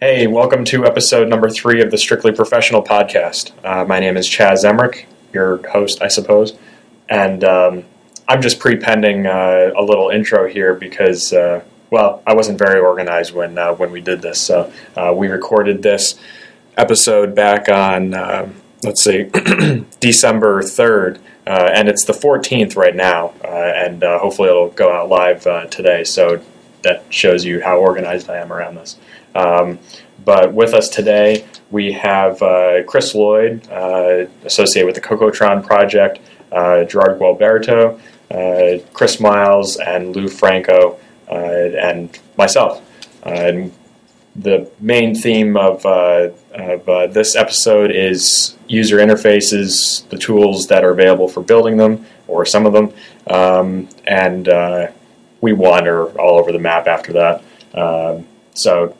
[0.00, 3.50] Hey, welcome to episode number three of the Strictly Professional podcast.
[3.64, 6.56] Uh, my name is Chas Emerick, your host, I suppose,
[7.08, 7.84] and um,
[8.28, 13.34] I'm just pre-pending uh, a little intro here because, uh, well, I wasn't very organized
[13.34, 14.40] when uh, when we did this.
[14.40, 16.14] So uh, we recorded this
[16.76, 18.48] episode back on, uh,
[18.84, 19.24] let's see,
[19.98, 25.42] December third, uh, and it's the 14th right now, and hopefully it'll go out live
[25.72, 26.04] today.
[26.04, 26.40] So
[26.82, 28.96] that shows you how organized I am around this.
[29.34, 29.78] Um,
[30.24, 36.20] but with us today, we have uh, Chris Lloyd, uh, associated with the Cocotron project,
[36.52, 37.98] uh, Gerard Gualberto,
[38.30, 40.98] uh, Chris Miles, and Lou Franco,
[41.30, 42.82] uh, and myself.
[43.24, 43.72] Uh, and
[44.36, 51.28] the main theme of, of this episode is user interfaces, the tools that are available
[51.28, 52.92] for building them, or some of them,
[53.26, 54.48] um, and
[55.40, 57.42] we wander all over the map after that.
[57.74, 58.96] Um, so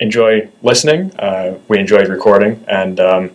[0.00, 1.14] enjoy listening.
[1.18, 3.30] Uh, we enjoyed recording, and um,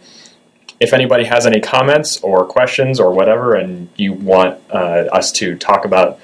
[0.80, 5.56] if anybody has any comments or questions or whatever, and you want uh, us to
[5.56, 6.20] talk about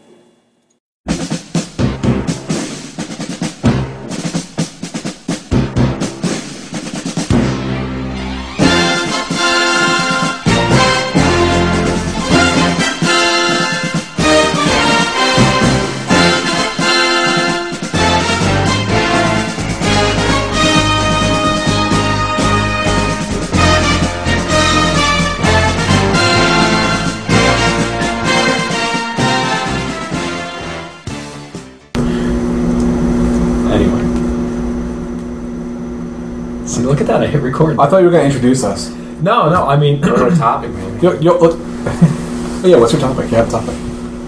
[37.08, 37.22] That.
[37.24, 37.80] I hit record.
[37.80, 38.90] I thought you were going to introduce us.
[39.22, 39.68] No, no.
[39.68, 41.00] I mean, Go to a topic, maybe.
[41.00, 41.58] Yo, yo, look.
[41.59, 43.30] oh, yeah, what's your topic?
[43.31, 43.75] You have a topic.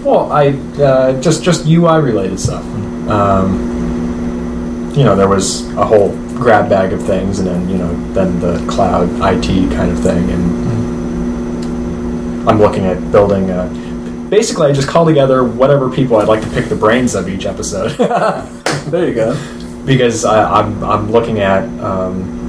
[0.04, 0.48] well, I
[0.82, 2.64] uh, just just UI related stuff.
[3.08, 3.74] Um,
[4.96, 8.40] you know, there was a whole grab bag of things, and then you know, then
[8.40, 10.66] the cloud IT kind of thing, and
[12.48, 13.50] I'm looking at building.
[13.50, 13.68] A,
[14.30, 17.44] basically, I just call together whatever people I'd like to pick the brains of each
[17.44, 17.90] episode.
[18.90, 19.34] there you go.
[19.84, 21.64] because I, I'm I'm looking at.
[21.80, 22.45] Um,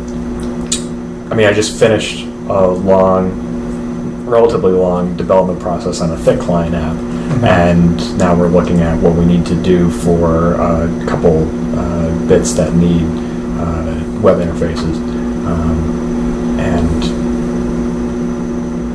[1.29, 6.73] I mean, I just finished a long, relatively long development process on a thick client
[6.75, 7.45] app, mm-hmm.
[7.45, 11.43] and now we're looking at what we need to do for a couple
[11.77, 13.03] uh, bits that need
[13.59, 14.95] uh, web interfaces,
[15.47, 17.03] um, and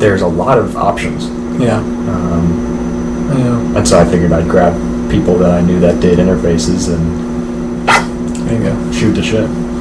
[0.01, 1.27] there's a lot of options.
[1.61, 1.79] Yeah.
[1.79, 2.73] Um,
[3.39, 3.79] yeah.
[3.79, 4.75] And so I figured I'd grab
[5.11, 7.87] people that I knew that did interfaces and
[8.49, 8.93] there you go.
[8.93, 9.72] shoot the shit.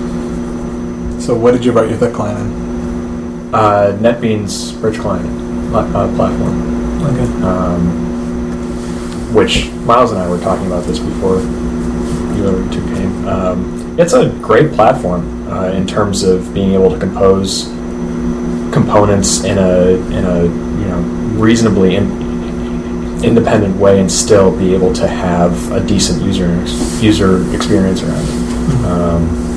[1.21, 3.53] So what did you write your thick client in?
[3.53, 5.27] Uh, NetBeans Rich Client
[5.75, 7.03] uh, platform.
[7.03, 7.43] Okay.
[7.45, 11.39] Um, which Miles and I were talking about this before
[12.35, 13.27] you two came.
[13.27, 17.65] Um, it's a great platform uh, in terms of being able to compose
[18.73, 20.99] components in a in a you know
[21.38, 26.49] reasonably in, independent way and still be able to have a decent user
[26.99, 28.31] user experience around it.
[28.31, 28.85] Mm-hmm.
[28.85, 29.50] Um,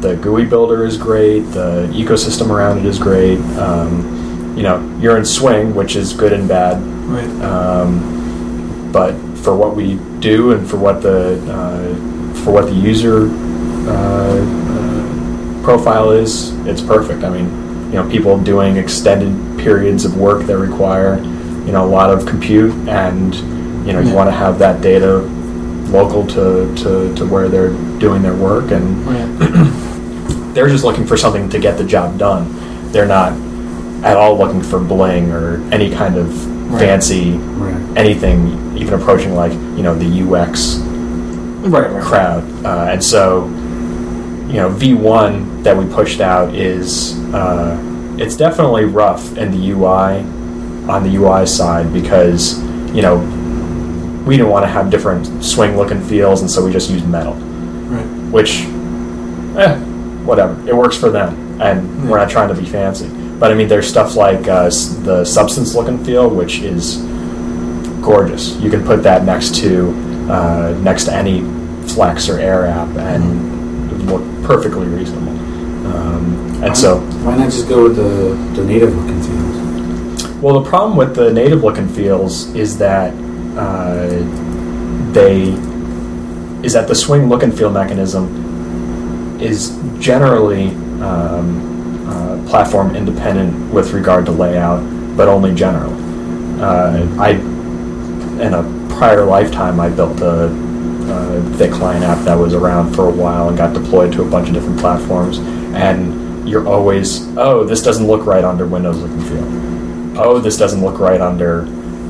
[0.00, 1.40] the GUI builder is great.
[1.40, 3.38] The ecosystem around it is great.
[3.56, 6.82] Um, you know, you're in Swing, which is good and bad.
[6.82, 7.28] Right.
[7.42, 13.28] Um, but for what we do and for what the uh, for what the user
[13.88, 17.24] uh, uh, profile is, it's perfect.
[17.24, 17.46] I mean,
[17.86, 22.26] you know, people doing extended periods of work that require you know a lot of
[22.26, 23.34] compute, and
[23.86, 25.18] you know, you want to have that data
[25.88, 29.84] local to, to, to where they're doing their work and.
[30.54, 32.92] they're just looking for something to get the job done.
[32.92, 33.32] They're not
[34.04, 36.80] at all looking for bling or any kind of right.
[36.80, 37.98] fancy right.
[37.98, 40.76] anything, even approaching like you know the UX
[41.66, 42.44] right, crowd.
[42.64, 43.46] Uh, and so,
[44.46, 47.76] you know, V1 that we pushed out is uh,
[48.18, 50.20] it's definitely rough in the UI
[50.88, 52.58] on the UI side because
[52.94, 53.16] you know
[54.26, 57.06] we didn't want to have different swing look and feels, and so we just used
[57.08, 58.32] metal, right.
[58.32, 58.64] which.
[59.58, 59.87] Eh,
[60.28, 60.68] whatever.
[60.68, 63.08] It works for them, and we're not trying to be fancy.
[63.38, 66.98] But I mean, there's stuff like uh, the substance look and feel, which is
[68.02, 68.54] gorgeous.
[68.56, 69.90] You can put that next to
[70.30, 71.40] uh, next to any
[71.88, 74.08] Flex or Air app, and mm-hmm.
[74.10, 75.36] look perfectly reasonable.
[75.88, 80.32] Um, and why, so, why not just go with the, the native look and feels?
[80.42, 83.14] Well, the problem with the native look and feels is that
[83.56, 84.08] uh,
[85.12, 85.54] they
[86.62, 88.47] is that the swing look and feel mechanism
[89.40, 90.68] is generally
[91.00, 94.80] um, uh, platform independent with regard to layout,
[95.16, 95.92] but only general.
[96.62, 97.30] Uh, I
[98.42, 103.08] in a prior lifetime I built a, a thick client app that was around for
[103.08, 107.64] a while and got deployed to a bunch of different platforms, and you're always oh
[107.64, 110.20] this doesn't look right under Windows look and feel.
[110.20, 111.62] Oh this doesn't look right under.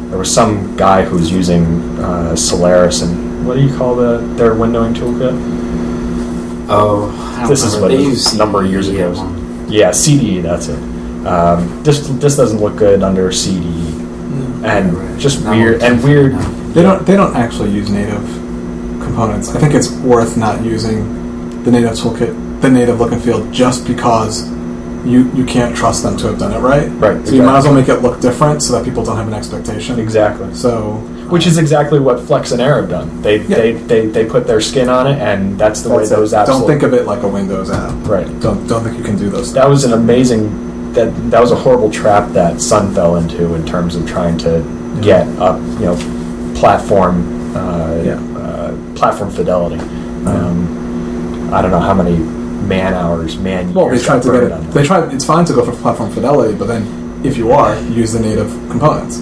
[0.09, 4.19] There was some guy who was using uh, Solaris and what do you call the
[4.37, 5.68] their windowing toolkit?
[6.69, 9.13] Oh, This is what they it use was a number of years ago.
[9.13, 9.67] one.
[9.71, 10.79] Yeah, CDE, that's it.
[11.27, 15.19] Um, this this doesn't look good under CDE, and Right.
[15.19, 16.33] just That weird and weird.
[16.35, 16.41] no.
[16.73, 17.05] They don't.
[17.07, 18.23] They don't actually use native
[19.01, 19.55] components.
[19.55, 23.87] I think it's worth not using the native toolkit, the native look and feel, just
[23.87, 24.49] because
[25.05, 26.89] you you can't trust them to have done it right.
[27.01, 29.29] Right, So you might as well make it look different so that people don't have
[29.29, 29.99] an expectation.
[29.99, 30.55] Exactly.
[30.55, 33.23] So Which is exactly what Flex and Air have done.
[33.23, 33.57] They, Yeah.
[33.57, 36.09] they, they, they put their skin on it, and that's the that's way it.
[36.17, 36.47] those apps.
[36.47, 37.93] Don't think of it like a Windows app.
[38.09, 38.27] right.
[38.41, 39.53] Don't don't think you can do those.
[39.53, 40.93] That was an amazing.
[40.95, 44.63] That that was a horrible trap that Sun fell into in terms of trying to
[45.03, 45.97] get up, you know,
[46.57, 48.15] platform, uh, Yeah.
[48.37, 49.79] uh, platform fidelity.
[50.27, 54.71] Um, I don't know how many man hours, man Well, they tried to get it.
[54.73, 55.13] They tried.
[55.13, 58.49] It's fine to go for platform fidelity, but then if you are, use the native
[58.71, 59.19] components.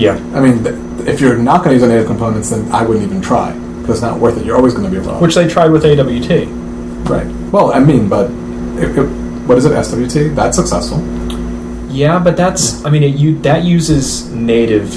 [0.00, 0.14] Yeah.
[0.34, 0.62] I mean,
[1.06, 3.96] if you're not going to use the native components, then I wouldn't even try because
[3.98, 4.44] it's not worth it.
[4.44, 5.20] You're always going to be wrong.
[5.20, 6.48] Which they tried with AWT.
[7.08, 7.26] right?
[7.52, 8.30] Well, I mean, but
[8.78, 9.06] it, it,
[9.46, 9.70] what is it?
[9.70, 10.34] SWT?
[10.34, 11.00] That's successful.
[11.90, 14.90] Yeah, but that's I mean it, you that uses native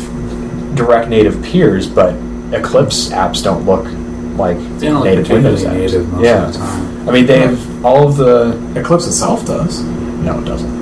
[0.75, 2.13] direct native peers, but
[2.53, 3.85] Eclipse apps don't look
[4.37, 5.73] like They don't look native Windows apps.
[5.73, 6.47] native most yeah.
[6.47, 7.09] of the time.
[7.09, 9.81] I mean they have all of the Eclipse itself does.
[9.81, 10.79] no it doesn't.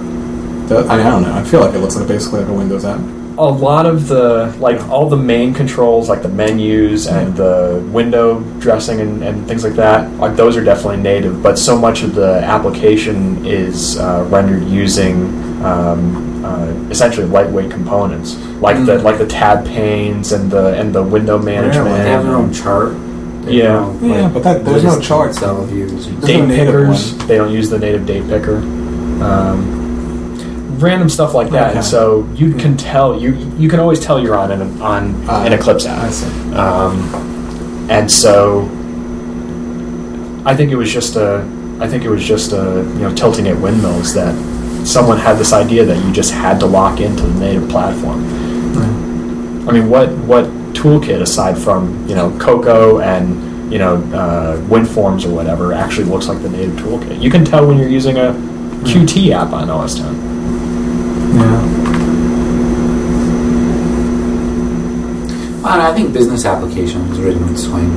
[0.69, 1.33] I, mean, I don't know.
[1.33, 2.99] I feel like it looks like basically like a Windows app.
[3.39, 8.39] A lot of the like all the main controls like the menus and the window
[8.59, 12.15] dressing and, and things like that like those are definitely native but so much of
[12.15, 15.27] the application is uh, rendered using
[15.63, 19.03] um, uh, essentially lightweight components like the Mm.
[19.03, 21.99] like the tab panes and the and the window management Really?
[21.99, 22.93] They have their own chart.
[23.45, 23.63] They Yeah.
[23.83, 25.29] have their own, Yeah, but that- there's no chart.
[25.29, 26.07] Excel views.
[26.07, 27.13] There's date no pickers.
[27.13, 27.27] one.
[27.27, 28.57] They don't use the native date picker.
[29.21, 29.86] Um,
[30.77, 31.69] random stuff like that.
[31.69, 31.77] Okay.
[31.77, 35.43] And so you can tell you you can always tell you're on an on Uh,
[35.45, 36.03] an Eclipse app.
[36.55, 38.63] Um, and so
[40.45, 41.45] I think it was just a
[41.79, 44.33] I think it was just a you know tilting at windmills that
[44.85, 48.23] someone had this idea that you just had to lock into the native platform.
[49.67, 55.25] I mean, what what toolkit aside from you know Cocoa and you know uh, WinForms
[55.25, 57.21] or whatever actually looks like the native toolkit?
[57.21, 58.31] You can tell when you're using a
[58.87, 60.36] Qt app on OS 10.
[61.37, 61.63] Yeah.
[65.63, 67.89] Well, I think business applications written with Swing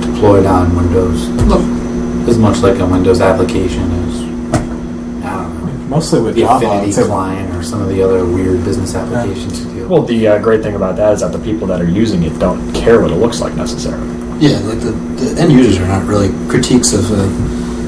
[0.00, 1.62] deployed on Windows look
[2.28, 4.20] as much like a Windows application as
[4.54, 4.62] I
[5.34, 6.66] don't know Mostly with the Java.
[6.66, 9.88] Affinity I'd say- client or some of the other weird business applications you deal.
[9.88, 12.38] Well, the uh, great thing about that is that the people that are using it
[12.38, 14.06] don't care what it looks like necessarily.
[14.38, 17.16] Yeah, like the, the end users are not really critiques of uh,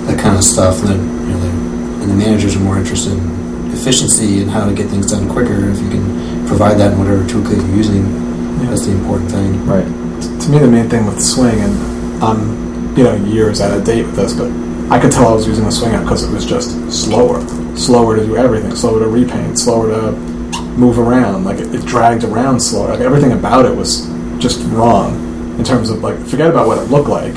[0.06, 0.81] that kind of stuff.
[0.81, 3.20] And, then, you know, and the managers are more interested in
[3.82, 5.69] efficiency and how to get things done quicker.
[5.70, 8.05] If you can provide that in whatever toolkit you're using,
[8.67, 9.67] that's the important thing.
[9.67, 9.84] Right.
[10.40, 14.04] to me the main thing with swing and i'm you know years out of date
[14.07, 14.49] with this but
[14.92, 17.40] i could tell i was using the swing app because it was just slower
[17.76, 20.12] slower to do everything slower to repaint slower to
[20.78, 24.07] move around like it, it dragged around slower like everything about it was
[24.38, 25.14] just wrong
[25.59, 27.35] in terms of like forget about what it looked like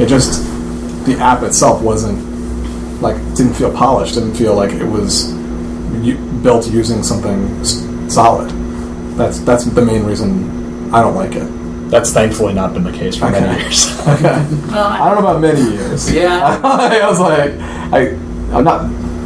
[0.00, 0.42] it just
[1.06, 2.18] the app itself wasn't
[3.00, 5.43] like didn't feel polished didn't feel like it was u-
[6.42, 7.64] built using something
[8.10, 8.50] solid
[9.16, 11.48] that's that's the main reason i don't like it
[11.90, 13.86] That's thankfully not been the case for many years.
[14.14, 14.34] Okay.
[14.74, 16.10] I don't know about many years.
[16.22, 16.58] Yeah.
[16.64, 17.52] I was like,
[17.92, 18.16] I,
[18.56, 18.80] I'm not.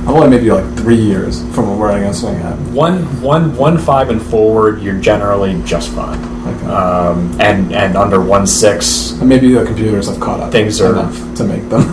[0.05, 2.57] I'm only maybe like three years from where I can swing at.
[2.75, 6.19] one, one, one five and forward, you're generally just fine.
[6.49, 6.67] Okay.
[6.67, 10.51] Um, and and under one six, and maybe the computers have caught up.
[10.53, 11.85] Things are- enough to make them.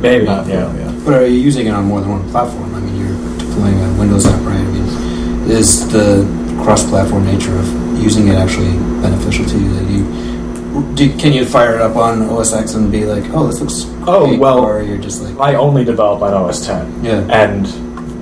[0.00, 0.26] maybe.
[0.26, 0.68] Not yeah.
[0.68, 0.92] feel, yeah.
[1.04, 2.70] But are you using it on more than one platform?
[2.74, 4.56] I mean, you're deploying a Windows app, right?
[4.56, 6.24] I mean, is the
[6.62, 7.66] cross-platform nature of
[8.02, 9.68] using it actually beneficial to you?
[9.74, 13.46] That you do, can you fire it up on OS X and be like, "Oh,
[13.46, 17.04] this looks Oh, great," well, or you're just like, I only develop on OS 10.
[17.04, 17.26] Yeah.
[17.30, 17.66] And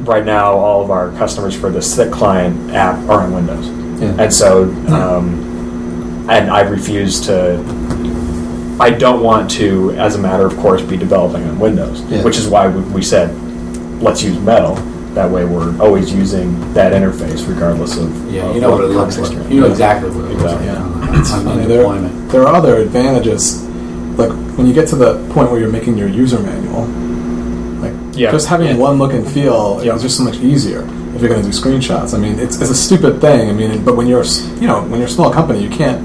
[0.08, 3.66] right now, all of our customers for the thick client app are on Windows.
[4.00, 7.58] yeah, And so, um, and I refuse to.
[8.78, 12.22] I don't want to, as a matter of course, be developing on Windows, Yeah.
[12.22, 13.34] which is why we said,
[14.02, 14.76] let's use Metal.
[15.16, 18.88] That way, we're always using that interface regardless of Yeah, of you know what it
[18.88, 19.32] looks like.
[19.32, 19.50] you're in.
[19.50, 20.76] You know exactly what it looks Exactly, like.
[20.76, 21.52] yeah.
[21.52, 23.62] I mean, there, there are other advantages,
[24.18, 26.84] like when you get to the point where you're making your user manual.
[27.80, 28.30] Like Yeah.
[28.30, 28.76] just having Yeah.
[28.76, 29.94] one look and feel Yeah.
[29.94, 32.12] is just so much easier if you're going to do screenshots.
[32.14, 33.48] I mean, it's, it's a stupid thing.
[33.48, 34.22] I mean, but when you're
[34.60, 36.04] you know when you're a small company, you can't.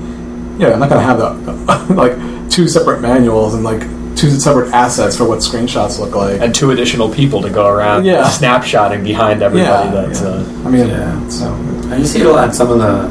[0.58, 2.16] Yeah, I'm not going to have the, like
[2.50, 3.82] two separate manuals and like
[4.16, 6.40] two separate assets for what screenshots look like.
[6.42, 8.24] and two additional people to go around Yeah.
[8.30, 9.90] snapshotting behind everybody.
[9.90, 10.28] yeah, that's yeah.
[10.28, 11.28] Uh, I mean, Yeah.
[11.30, 11.54] so
[11.90, 13.06] And you see it a lot in some of the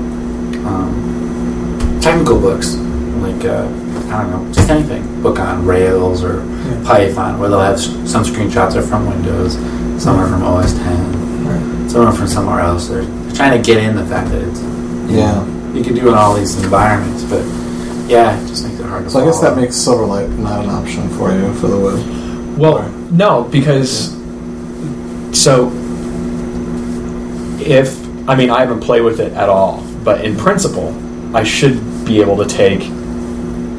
[0.69, 2.75] um, technical books,
[3.23, 3.67] like uh,
[4.13, 6.43] I don't know, just anything, book on Rails or
[6.85, 9.55] Python, where they'll have some screenshots are from Windows,
[10.03, 12.89] some are from OS 10, some are from somewhere else.
[12.89, 14.61] They're, they're trying to get in the fact that it's
[15.11, 15.45] yeah.
[15.73, 17.43] you can do it in all these environments, but
[18.11, 19.11] yeah, it just makes it hard to.
[19.11, 22.59] So I guess that makes Silverlight not an option for you for the web.
[22.59, 24.11] Well, no, because
[25.33, 25.71] so
[27.61, 27.97] if
[28.29, 30.95] I mean I haven't played with it at all, but in principle,
[31.37, 32.83] I should be able to take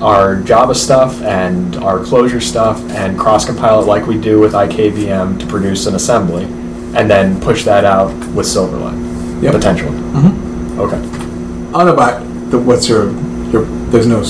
[0.01, 4.53] our Java stuff and our Clojure stuff and cross compile it like we do with
[4.53, 9.53] IKVM to produce an assembly, and then push that out with Silverlight Yep.
[9.53, 9.91] potentially.
[9.91, 10.79] Mm-hmm.
[10.79, 10.97] Okay.
[10.97, 12.21] I don't about
[12.51, 13.30] the, what's your your.
[13.51, 14.21] There's no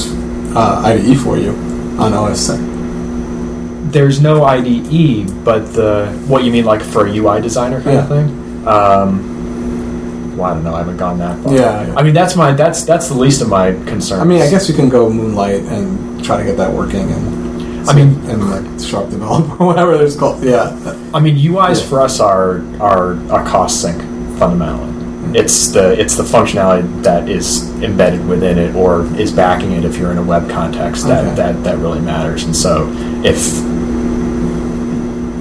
[0.56, 1.52] uh, IDE for you
[2.00, 3.92] on OS 10.
[3.92, 8.08] There's no IDE, but the what you mean like for a UI designer kind of
[8.08, 8.68] thing.
[8.68, 10.74] Um, well, I don't know.
[10.74, 11.54] I haven't gone that far.
[11.54, 11.96] Yeah, yeah.
[11.96, 14.22] I mean, that's my that's that's the least of my concerns.
[14.22, 17.42] I mean, I guess you can go Moonlight and try to get that working and.
[17.90, 20.44] I mean- and like SharpDevelop or whatever it's called.
[20.44, 20.70] Yeah.
[21.16, 21.90] I mean, UIs Yeah.
[21.90, 24.00] for us are are a cost sink
[24.38, 24.91] fundamentally.
[25.34, 29.98] It's the it's the functionality that is embedded within it or is backing it if
[29.98, 31.36] you're in a web context that Okay.
[31.36, 32.44] that, that really matters.
[32.44, 32.88] And so
[33.24, 33.38] if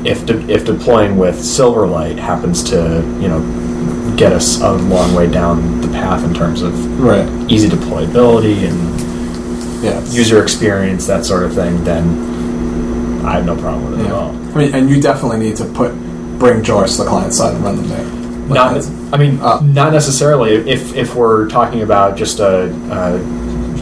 [0.07, 2.77] if de- if deploying with Silverlight happens to
[3.21, 7.27] you know get us a long way down the path in terms of Right.
[7.49, 10.01] easy deployability and Yeah.
[10.11, 14.35] user experience that sort of thing, then I have no problem with it at all.
[14.55, 15.93] I mean, and you definitely need to put
[16.39, 18.05] bring JARs to the client side and run them there.
[18.49, 20.55] Like Not, I mean, Uh, not necessarily.
[20.71, 23.19] If if we're talking about just a uh,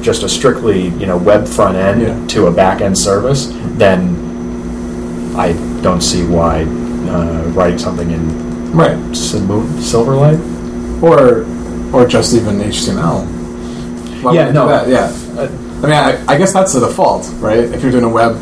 [0.01, 2.27] just a strictly you know web front end Yeah.
[2.35, 4.17] to a back end service, then
[5.37, 6.63] I don't see why
[7.09, 8.97] uh, writing something in right.
[9.13, 10.41] Silverlight.
[11.03, 11.45] Or
[11.93, 13.25] or just even HTML.
[14.23, 14.67] Why Yeah, no.
[14.69, 14.89] that?
[14.89, 15.13] Yeah.
[15.39, 15.49] Uh,
[15.83, 17.61] I mean, I, I guess that's the default, right?
[17.61, 18.33] If you're doing a web,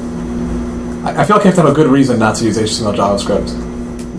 [1.04, 2.94] I, I feel like you have to have a good reason not to use HTML
[2.96, 3.50] JavaScript.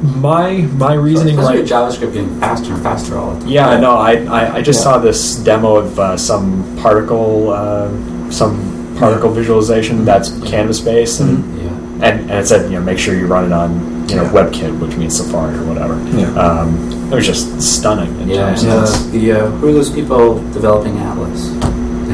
[0.04, 1.62] My my reasoning Especially right.
[1.63, 3.50] with JavaScript getting faster and faster all the time.
[3.50, 4.84] Yeah, no, I, I, I just Yeah.
[4.84, 7.89] saw this demo of uh, some particle uh,
[8.32, 11.44] some particle visualization that's canvas based and.
[11.44, 11.54] Mhm.
[11.58, 12.08] Yeah.
[12.08, 13.70] and, and it said you know make sure you run it on
[14.10, 14.32] you know Yeah.
[14.38, 15.96] WebKit, which means Safari or whatever.
[16.16, 16.30] Yeah.
[16.38, 16.70] Um,
[17.12, 19.06] it was just stunning in Yeah, terms and, of uh, this.
[19.16, 21.50] the uh, who are those people developing Atlas?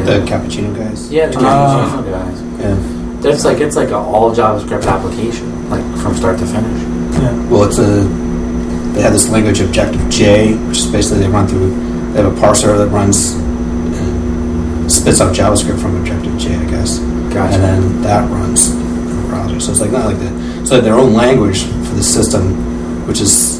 [0.08, 1.12] The cappuccino guys.
[1.12, 1.44] yeah, the Ah.
[1.44, 2.38] Cappuccino guys.
[2.60, 2.76] Yeah.
[3.22, 6.82] That's like it's like an all JavaScript application, like from start to finish.
[7.14, 7.50] Yeah.
[7.50, 8.04] Well, it's a.
[8.94, 11.70] They have this language Objective J, which is basically they run through.
[12.14, 17.00] They have a parser that runs, and spits out JavaScript from Objective J, I guess.
[17.34, 17.56] Gotcha.
[17.56, 19.60] And then that runs in the browser.
[19.60, 20.66] So it's like not like the.
[20.66, 23.60] So their own language for the system, which is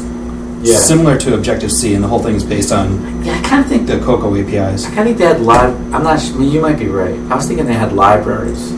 [0.62, 0.76] Yeah.
[0.76, 3.68] similar to Objective C, and the whole thing is based on Yeah, I kind of
[3.68, 4.86] think the Cocoa APIs.
[4.86, 5.74] I kind of think they had lib.
[5.92, 6.20] I'm not.
[6.20, 7.18] su- I mean, you might be right.
[7.30, 8.70] I was thinking they had libraries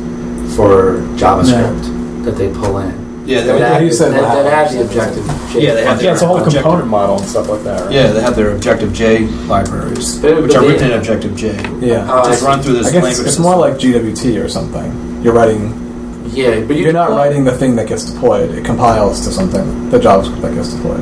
[0.56, 3.05] for JavaScript that they pull in.
[3.26, 4.70] Yeah, That, they, Yeah, add, you said that, that lab.
[4.70, 5.26] the Objective.
[5.52, 7.82] J Yeah, they have yeah, it's a whole Objective- component model and stuff like that.
[7.86, 7.92] Right?
[7.92, 11.34] yeah, they have their Objective J libraries, But- which but are they- written in Objective
[11.36, 11.56] J.
[11.80, 12.06] Yeah.
[12.12, 12.46] I Just see.
[12.46, 13.26] run through this I guess language.
[13.26, 15.20] it's more like GWT or something.
[15.22, 15.82] You're writing.
[16.32, 18.50] Yeah, but you You're not writing the thing that gets deployed.
[18.50, 21.00] It compiles to something, the JavaScript that gets deployed.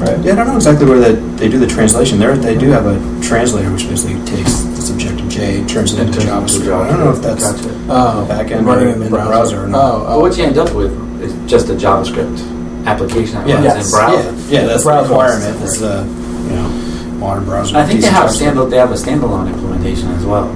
[0.00, 0.18] Right.
[0.24, 2.18] Yeah, I don't know exactly where they, they do the translation.
[2.18, 6.12] There, they do have a translator which basically takes this Objective J turns it into
[6.20, 6.84] turns it into JavaScript.
[6.84, 7.74] I don't know if that's Gotcha.
[7.90, 9.28] Oh, back end running or in the in the browser.
[9.56, 9.94] browser or not.
[9.94, 10.20] Oh, But oh.
[10.20, 11.09] what you end up with is
[11.50, 12.38] just a JavaScript
[12.86, 13.86] application that yeah, runs Yes.
[13.86, 14.22] in browser.
[14.54, 15.62] yeah, yeah, that's The the browser requirement.
[15.62, 15.96] is Is the
[16.48, 16.68] you know
[17.18, 17.76] modern browser.
[17.76, 18.70] I think they have JavaScript.
[18.70, 20.48] They have a standalone implementation as well.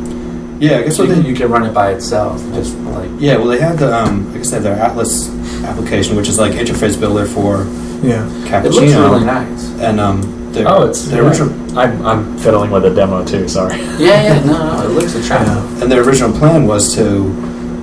[0.60, 2.76] Yeah, I guess So what you, they can- you can run it by itself, just
[2.96, 5.28] like yeah, well they had the um, I guess they have their Atlas
[5.64, 7.64] application, which is like interface builder for
[8.02, 8.24] Yeah.
[8.46, 8.64] Cappuccino.
[8.64, 9.70] it looks really nice.
[9.80, 11.28] And um, their, Oh, it's their yeah.
[11.28, 13.48] original I'm, I'm fiddling with a demo too.
[13.48, 13.76] Sorry.
[13.98, 15.82] Yeah, yeah, no, no, it looks attractive.
[15.82, 17.04] And their original plan was to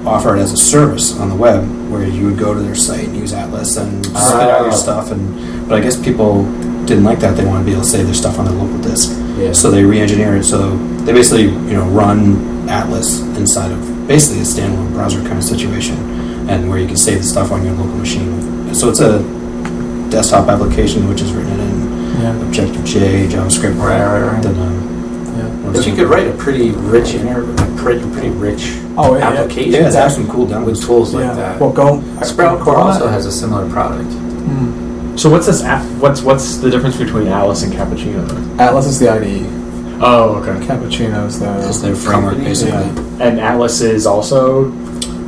[0.05, 3.07] offer it as a service on the web, where you would go to their site
[3.07, 4.75] and use Atlas and spit out your Oh.
[4.75, 5.11] stuff.
[5.11, 6.43] And but I guess people
[6.85, 7.37] didn't like that.
[7.37, 9.11] They wanted to be able to save their stuff on their local disk.
[9.37, 9.53] Yeah.
[9.53, 10.43] So they re-engineered it.
[10.45, 15.43] So they basically you know run Atlas inside of basically a standalone browser kind of
[15.43, 15.95] situation,
[16.49, 18.73] and where you can save the stuff on your local machine.
[18.73, 19.19] So it's a
[20.09, 21.81] desktop application, which is written in
[22.21, 22.35] Yeah.
[22.41, 24.43] Objective J, JavaScript, Right, right, right.
[24.43, 24.87] then um.
[25.73, 27.43] But you could write a pretty rich inter,
[27.77, 30.65] pretty, pretty rich Oh, yeah, application yeah, it's have some cool demos.
[30.79, 31.33] with tools like yeah.
[31.33, 31.59] that.
[31.61, 31.97] Well, go.
[32.19, 34.11] SproutCore also has a similar product.
[34.11, 35.15] Hmm.
[35.17, 35.85] So what's this app?
[35.99, 38.27] What's what's the difference between Alice and Cappuccino?
[38.27, 38.59] Then?
[38.59, 39.45] Atlas is the IDE.
[40.03, 40.65] Oh, okay.
[40.65, 41.45] Cappuccino is the.
[41.85, 42.71] their framework, Company, basically.
[42.73, 43.27] yeah.
[43.27, 44.69] And Atlas is also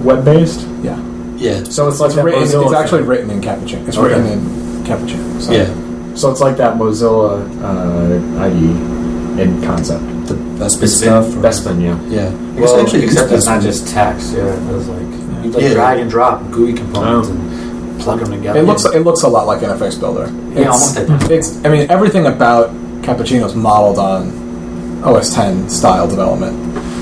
[0.02, 0.68] web based.
[0.82, 1.00] Yeah.
[1.38, 1.64] Yeah.
[1.64, 3.08] So it's like It's, written, it's actually thing.
[3.10, 3.88] written in Cappuccino.
[3.88, 4.08] It's Okay.
[4.16, 5.42] written in Cappuccino.
[5.42, 5.52] So.
[5.52, 6.16] Yeah.
[6.16, 10.04] So it's like that Mozilla uh, IE in concept.
[10.28, 11.26] The Bespin stuff.
[11.36, 11.98] or- Bespin, yeah.
[12.08, 12.28] Yeah.
[12.28, 14.34] I guess Well, actually except use it's not just text.
[14.34, 15.02] Yeah, it was like
[15.44, 15.74] you like Yeah.
[15.74, 17.34] drag and drop GUI components Oh.
[17.34, 18.60] and plug them together.
[18.60, 20.30] It looks it looks a lot like Interface Builder.
[20.54, 21.32] Yeah, It's- almost identical.
[21.32, 26.56] It's I mean everything about Cappuccino is modeled on OS 10 style development.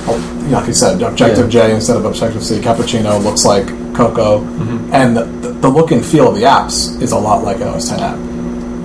[0.08, 2.60] Oh, Like you said, Objective J instead of Objective C.
[2.60, 4.94] Cappuccino looks like Cocoa, mm-hmm.
[4.94, 7.68] and the, the, the look and feel of the apps is a lot like an
[7.68, 8.18] OS 10 app.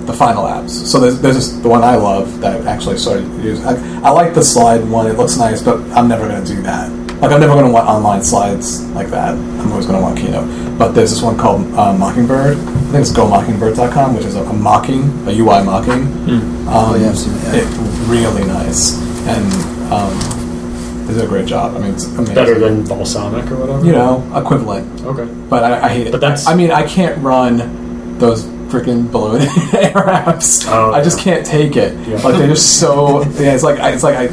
[0.07, 0.69] The final apps.
[0.69, 3.65] So there's, there's the one I love that I actually started using.
[3.65, 3.75] I,
[4.07, 6.89] I like the slide one; it looks nice, but I'm never going to do that.
[7.21, 9.33] Like I'm never going to want online slides like that.
[9.33, 10.77] I'm always going to want Keynote.
[10.79, 12.57] But there's this one called uh, Mockingbird.
[12.57, 12.61] I
[12.91, 16.03] think it's gomockingbird.com, which is a, a mocking, a UI mocking.
[16.29, 17.53] Um, Oh, yeah, I've seen it, yeah.
[17.63, 18.95] it really nice,
[19.27, 21.75] and um, they did a great job.
[21.75, 22.35] I mean, it's amazing.
[22.35, 23.85] Better than Balsamiq or whatever.
[23.85, 25.01] you know, equivalent.
[25.01, 25.25] Okay.
[25.49, 26.11] But I, I hate it.
[26.11, 29.41] But that's- I mean, I can't run those freaking balloon
[29.73, 30.65] air apps.
[30.69, 31.23] Oh, I just yeah.
[31.23, 31.97] can't take it.
[32.07, 32.15] Yeah.
[32.21, 33.23] Like they're just so.
[33.39, 34.25] Yeah, it's like I- it's like I.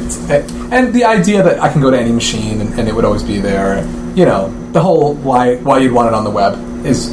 [0.75, 3.23] And the idea that I can go to any machine and, and it would always
[3.23, 3.85] be there.
[4.15, 6.53] You know, the whole why why you'd want it on the web
[6.85, 7.11] is.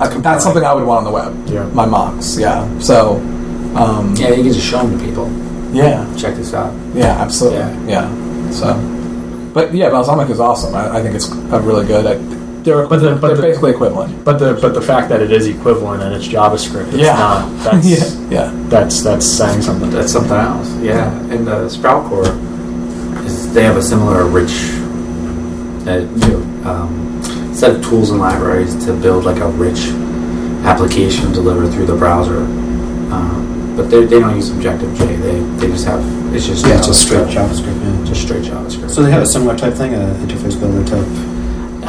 [0.00, 1.48] I, that's something I would want on the web.
[1.48, 1.64] Yeah.
[1.74, 2.38] My mocks.
[2.38, 2.66] Yeah.
[2.78, 3.16] So.
[3.76, 5.30] Um, yeah, you can just show them to people.
[5.74, 6.04] yeah.
[6.16, 6.72] Check this out.
[6.94, 7.58] Yeah, absolutely.
[7.92, 8.08] Yeah.
[8.10, 8.50] Yeah.
[8.50, 10.74] So, but yeah, Balsamiq is awesome.
[10.74, 12.06] I, I think it's a really good.
[12.06, 12.14] I,
[12.68, 14.24] they're But the- but they're the- basically equivalent.
[14.24, 17.16] But the but the fact that it is equivalent and it's JavaScript, it's Yeah.
[17.18, 17.40] not.
[17.64, 18.04] That's yeah.
[18.30, 18.50] Yeah.
[18.68, 19.90] that's that's saying something.
[19.90, 20.68] That's something else.
[20.82, 22.28] Yeah, and the SproutCore
[23.26, 24.54] is they have a similar rich,
[25.86, 26.90] uh, you know, um,
[27.54, 29.88] set of tools and libraries to build like a rich
[30.64, 32.38] application delivered through the browser.
[33.14, 35.16] Um, but they, they don't use Objective J.
[35.16, 36.02] They they just have
[36.34, 37.78] it's just Yeah, it's just straight JavaScript.
[37.78, 37.98] JavaScript.
[37.98, 38.04] Yeah.
[38.04, 38.90] just straight JavaScript.
[38.90, 41.06] So they have a similar type thing, a interface builder type.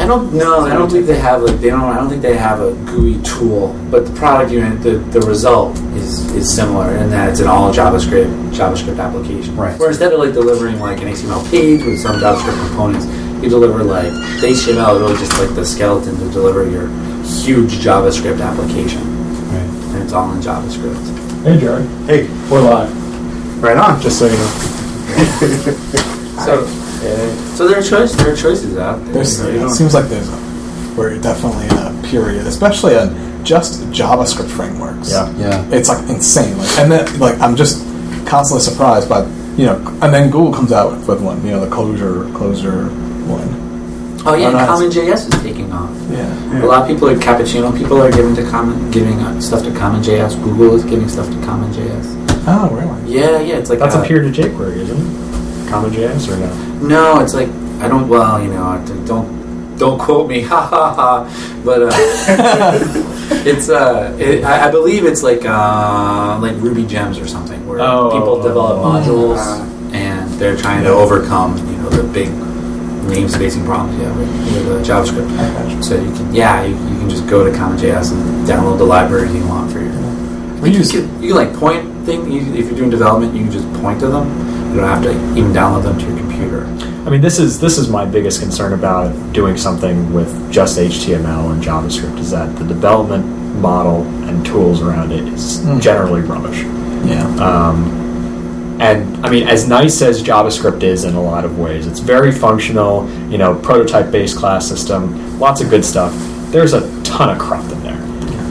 [0.09, 0.61] I don't know.
[0.61, 1.51] I don't think they have a.
[1.51, 1.83] They don't.
[1.83, 3.75] I don't think they have a GUI tool.
[3.91, 7.71] But the product unit, the, the result is is similar in that it's an all
[7.71, 9.55] JavaScript JavaScript application.
[9.55, 9.77] Right.
[9.79, 13.05] Where instead of like delivering like an HTML page with some JavaScript components,
[13.43, 16.87] you deliver like the HTML is really just like the skeleton to deliver your
[17.23, 19.03] huge JavaScript application,
[19.51, 19.93] Right.
[19.93, 21.43] and it's all in JavaScript.
[21.43, 21.87] Hey, Jared.
[22.07, 23.61] Hey, We're live.
[23.61, 24.01] right on.
[24.01, 24.55] Just so you know.
[26.39, 26.65] So,
[27.55, 28.17] so there are choices.
[28.17, 29.13] There are choices out there.
[29.15, 33.43] There's, You it don't- seems like there's a, we're definitely in a period, especially on
[33.45, 35.11] just JavaScript frameworks.
[35.11, 35.31] Yeah.
[35.37, 35.65] Yeah.
[35.71, 36.57] It's like insane.
[36.57, 37.77] Like, and then like I'm just
[38.27, 41.43] constantly surprised by you know, and then Google comes out with one.
[41.45, 42.87] You know, the closure closure
[43.27, 43.47] one.
[44.25, 44.69] oh yeah, Oh, nice.
[44.69, 45.89] CommonJS is taking off.
[46.09, 46.63] Yeah.
[46.63, 49.69] A lot of people, are Cappuccino people, are giving to common, giving uh, stuff to
[49.69, 50.41] CommonJS.
[50.43, 52.15] Google is giving stuff to CommonJS.
[52.47, 53.13] Oh, really?
[53.13, 55.69] Yeah, yeah, it's like That's uh, a peer to jQuery, isn't it?
[55.71, 56.68] CommonJS or no?
[56.81, 58.07] No, it's like I don't.
[58.07, 61.61] Well, you know, don't don't quote me, ha ha ha.
[61.65, 61.89] But uh,
[63.45, 68.11] it's uh, it, I, I believe it's like uh, like RubyGems or something, where Oh,
[68.11, 69.01] people oh, develop oh.
[69.01, 69.39] modules
[69.93, 72.29] and they're trying to overcome, you know, the big
[73.09, 75.35] namespacing problems you have with, with uh, JavaScript.
[75.35, 75.83] Gotcha.
[75.83, 79.33] So you can, yeah, you, you can just go to CommonJS and download the libraries
[79.33, 79.89] you want for your.
[80.61, 82.29] We use You can, you can like point thing.
[82.31, 84.27] You, if you're doing development, you can just point to them.
[84.71, 86.18] You don't have to even download them to your
[86.65, 87.07] computer.
[87.07, 91.51] I mean, this is this is my biggest concern about doing something with just HTML
[91.51, 93.25] and JavaScript is that the development
[93.59, 95.81] model and tools around it is Mm.
[95.81, 96.63] generally rubbish.
[97.05, 97.25] yeah.
[97.39, 101.99] Um, and I mean, as nice as JavaScript is in a lot of ways, it's
[101.99, 103.09] very functional.
[103.29, 106.13] You know, prototype-based class system, lots of good stuff.
[106.51, 107.99] There's a ton of crap in there,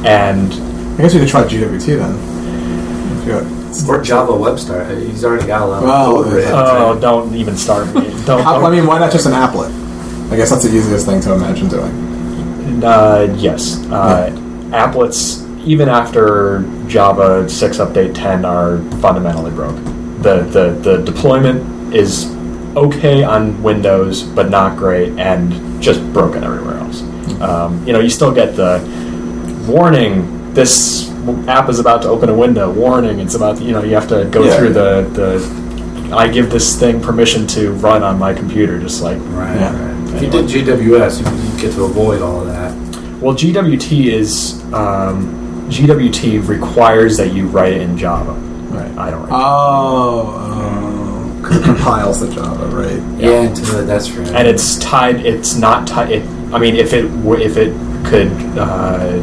[0.07, 0.53] and
[0.99, 3.58] I guess we could try GWT then.
[3.70, 4.96] If Or Java Web Start.
[4.98, 6.52] He's already got a lot of Well, code written.
[6.54, 8.02] oh, don't even start me.
[8.26, 8.42] Don't.
[8.42, 9.70] How- I don't mean, why not just an applet?
[10.33, 12.85] I guess that's the easiest thing to imagine doing.
[12.85, 13.78] Uh, yes.
[13.87, 14.31] Uh,
[14.70, 20.20] Applets, even after Java 6 Update 10, are fundamentally broken.
[20.22, 22.31] The, the, the deployment is
[22.76, 27.00] okay on Windows, but not great, and just broken everywhere else.
[27.40, 28.78] Um, you know, you still get the
[29.66, 31.09] warning, this
[31.49, 34.25] app is about to open a window, warning, it's about, you know, you have to
[34.27, 34.57] go Yeah.
[34.57, 39.19] through the, the, I give this thing permission to run on my computer, just like
[39.31, 39.73] Right, Yeah.
[39.73, 40.14] right.
[40.14, 42.73] If you did GWT, you, you get to avoid all of that.
[43.21, 48.33] Well, GWT is um, GWT requires that you write it in Java.
[48.33, 48.91] Right.
[48.99, 49.33] I don't write.
[49.33, 51.43] Oh, oh.
[51.43, 53.01] 'Cause it compiles the Java, right?
[53.21, 54.29] Yeah, into the, that's right.
[54.35, 55.25] and it's tied.
[55.25, 56.11] It's not tied.
[56.11, 57.05] It, I mean, if it
[57.41, 57.73] if it
[58.07, 59.19] could uh,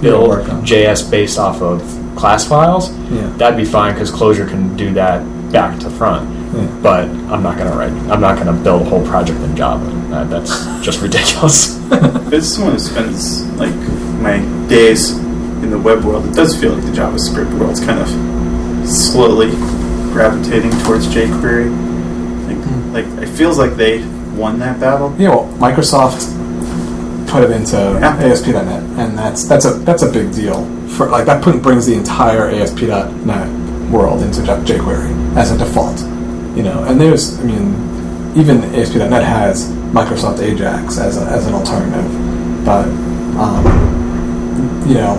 [0.00, 0.44] build work.
[0.64, 1.80] JS based off of
[2.16, 3.26] class files, Yeah.
[3.36, 6.28] that'd be fine because Closure can do that back to front.
[6.54, 6.66] Yeah.
[6.82, 7.92] But I'm not gonna write.
[8.10, 9.84] I'm not gonna build a whole project in Java.
[10.10, 11.76] That, that's just ridiculous.
[12.32, 13.74] As someone who spends like
[14.20, 15.10] my days
[15.62, 18.08] in the web world, it does feel like the JavaScript world's kind of
[18.88, 19.50] slowly
[20.12, 21.68] gravitating towards jQuery.
[22.46, 22.92] Like, hmm.
[22.92, 24.04] like it feels like they
[24.34, 25.14] won that battle.
[25.18, 26.32] Yeah, well, Microsoft
[27.26, 28.16] put it into Yeah.
[28.18, 30.64] ASP.NET, and that's that's a that's a big deal
[30.96, 36.00] for like that put, brings the entire ASP.NET world into jQuery as a default.
[36.56, 37.74] You know, and there's I mean,
[38.36, 42.86] even ASP.NET has Microsoft Ajax as a, as an alternative, but
[43.38, 43.64] um,
[44.86, 45.14] you know,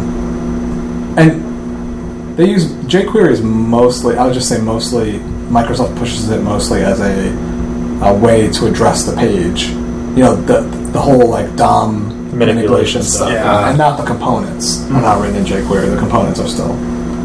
[1.17, 6.81] and they use jQuery is mostly I would just say mostly Microsoft pushes it mostly
[6.83, 7.31] as a
[8.01, 9.69] a way to address the page.
[10.17, 13.29] You know, the the whole like DOM Manipulation manipulation stuff.
[13.29, 13.69] stuff, Yeah.
[13.69, 15.89] and not the components are not written in jQuery.
[15.89, 16.73] The components are still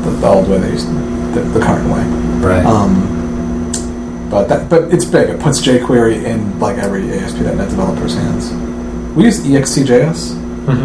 [0.05, 0.89] the, the old way they used
[1.35, 2.03] the, the current way.
[2.47, 2.65] right.
[2.65, 3.09] Um,
[4.31, 5.29] but that but it's big.
[5.31, 8.51] It puts jQuery in like every ASP.NET developer's hands.
[9.15, 10.41] We use E EXTJS.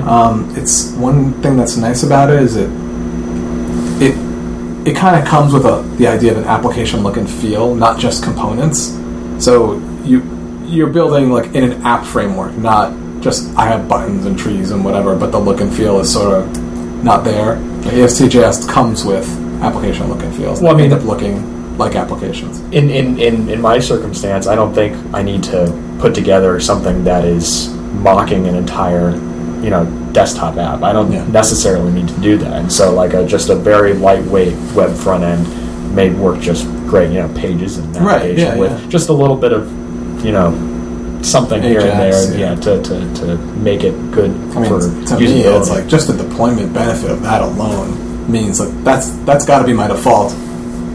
[0.08, 2.70] Um, it's one thing that's nice about it is it
[4.02, 4.16] it
[4.88, 8.00] it kind of comes with a, the idea of an application look and feel, not
[8.00, 8.98] just components.
[9.40, 10.22] So you
[10.68, 14.84] you're building like in an app framework, not just I have buttons and trees and
[14.86, 17.56] whatever, but the look and feel is sort of not there.
[17.56, 19.28] Like ExtJS comes with
[19.62, 20.62] application look and feels.
[20.62, 22.60] Well, I mean- end up looking like applications.
[22.74, 27.04] in, in, in, in my circumstance, I don't think I need to put together something
[27.04, 27.70] that is
[28.02, 29.12] mocking an entire,
[29.62, 30.82] you know, desktop app.
[30.82, 31.24] I don't Yeah.
[31.28, 32.54] necessarily need to do that.
[32.54, 37.12] And so, like, a, just a very lightweight web front end may work just great.
[37.12, 38.90] You know, pages and Right, navigation yeah, with yeah.
[38.90, 39.72] just a little bit of,
[40.24, 40.52] you know,
[41.22, 42.50] something here and there, yeah.
[42.52, 46.08] yeah, to, to, to make it good I mean, for to me, it's like just
[46.08, 50.34] the deployment benefit of that alone means like that's that's got to be my default,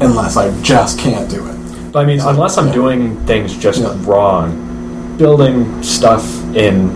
[0.00, 1.92] unless I just can't do it.
[1.92, 2.72] But I mean, unless I'm Yeah.
[2.74, 3.94] doing things just Yeah.
[4.04, 6.90] wrong, building stuff in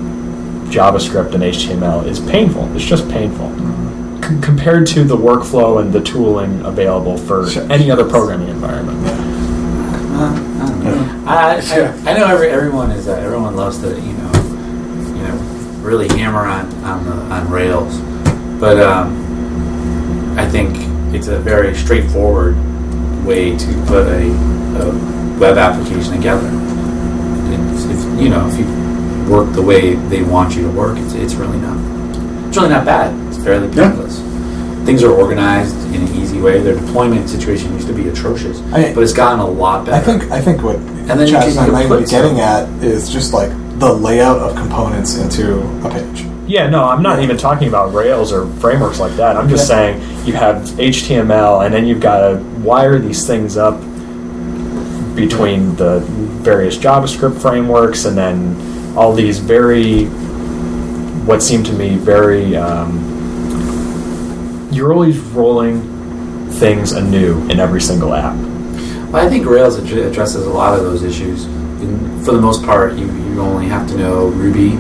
[0.70, 2.68] JavaScript and HTML is painful.
[2.74, 3.46] It's just painful.
[3.48, 4.22] Mm-hmm.
[4.22, 7.66] C- compared to the workflow and the tooling available for Sure.
[7.70, 8.98] any other programming environment.
[10.18, 10.45] Uh,
[11.26, 12.02] I know.
[12.06, 14.32] I, know every, everyone is uh, everyone loves to you know
[15.08, 15.34] you know
[15.80, 17.98] really hammer on on, the, on Rails,
[18.60, 20.76] but um, I think
[21.14, 22.56] it's a very straightforward
[23.24, 26.48] way to put a, a web application together.
[27.50, 31.14] It's, if you know if you work the way they want you to work, it's,
[31.14, 31.76] it's really not
[32.46, 33.12] it's really not bad.
[33.28, 34.25] It's fairly Yeah.
[34.87, 35.03] Painless.
[35.03, 36.61] Things are organized in an easy way.
[36.61, 39.96] Their deployment situation used to be atrocious, I- but it's gotten a lot better.
[39.96, 42.68] I think I think what then you Chas and I can might be getting at
[42.83, 46.25] is just like the layout of components into a page.
[46.49, 49.37] Yeah, no, I'm not even talking about Rails or frameworks like that.
[49.37, 49.77] I'm just Yeah.
[49.77, 53.81] saying you have HTML and then you've got to wire these things up
[55.16, 56.01] between the
[56.42, 58.55] various JavaScript frameworks and then
[58.96, 60.05] all these very,
[61.25, 63.01] what seem to me very, um,
[64.70, 65.81] you're always rolling
[66.52, 68.37] things anew in every single app.
[69.11, 71.44] Well, I think Rails addresses a lot of those issues.
[71.44, 74.72] In, for the most part, you, you only have to know Ruby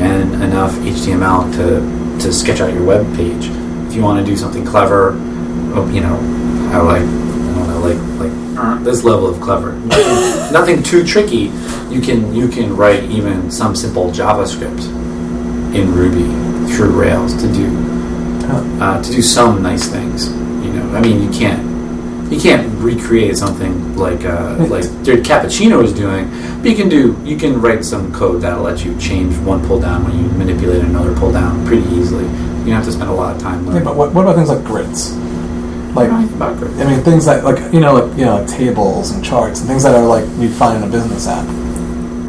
[0.00, 3.46] and enough HTML to, to sketch out your web page.
[3.88, 5.12] If you want to do something clever,
[5.74, 6.16] oh, you know,
[6.72, 11.50] I like, I don't know, like like this level of clever, nothing, nothing too tricky.
[11.90, 14.84] You can you can write even some simple JavaScript
[15.74, 16.26] in Ruby
[16.74, 17.89] through Rails to do
[18.80, 20.28] uh, to do some nice things.
[20.28, 21.68] You know, I mean, you can't
[22.30, 26.28] you can't recreate something like uh, like Cappuccino is doing,
[26.60, 29.80] but you can do you can write some code that'll let you change one pull
[29.80, 32.24] down when you manipulate another pull down pretty easily.
[32.24, 34.50] You don't have to spend a lot of time Yeah, but what, what about things
[34.50, 35.16] like grids?
[35.94, 36.72] Like about grid.
[36.80, 39.68] I mean, things that like you know, like you know, like tables and charts and
[39.68, 41.46] things that are like you'd find in a business app.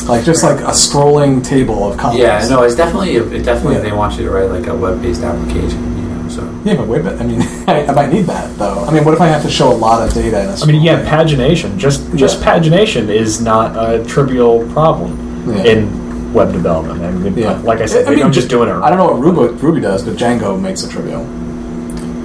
[0.09, 2.19] Like just like a scrolling table of columns.
[2.21, 3.81] Yeah, no, it's definitely it definitely Yeah.
[3.81, 6.00] they want you to write like a web based application.
[6.35, 8.83] You know, so Yeah, but wait, but I mean, I, I might need that though.
[8.85, 10.65] I mean, what if I have to show a lot of data in a I
[10.65, 11.77] mean, yeah, scrolling- pagination.
[11.77, 12.45] Just just Yeah.
[12.59, 15.17] pagination is not a trivial problem
[15.49, 15.63] Yeah.
[15.63, 17.01] in web development.
[17.03, 17.59] I mean, Yeah.
[17.63, 18.73] like I said, I mean, I'm just doing it.
[18.73, 21.25] I don't know what Ruby, Ruby does, but Django makes it trivial.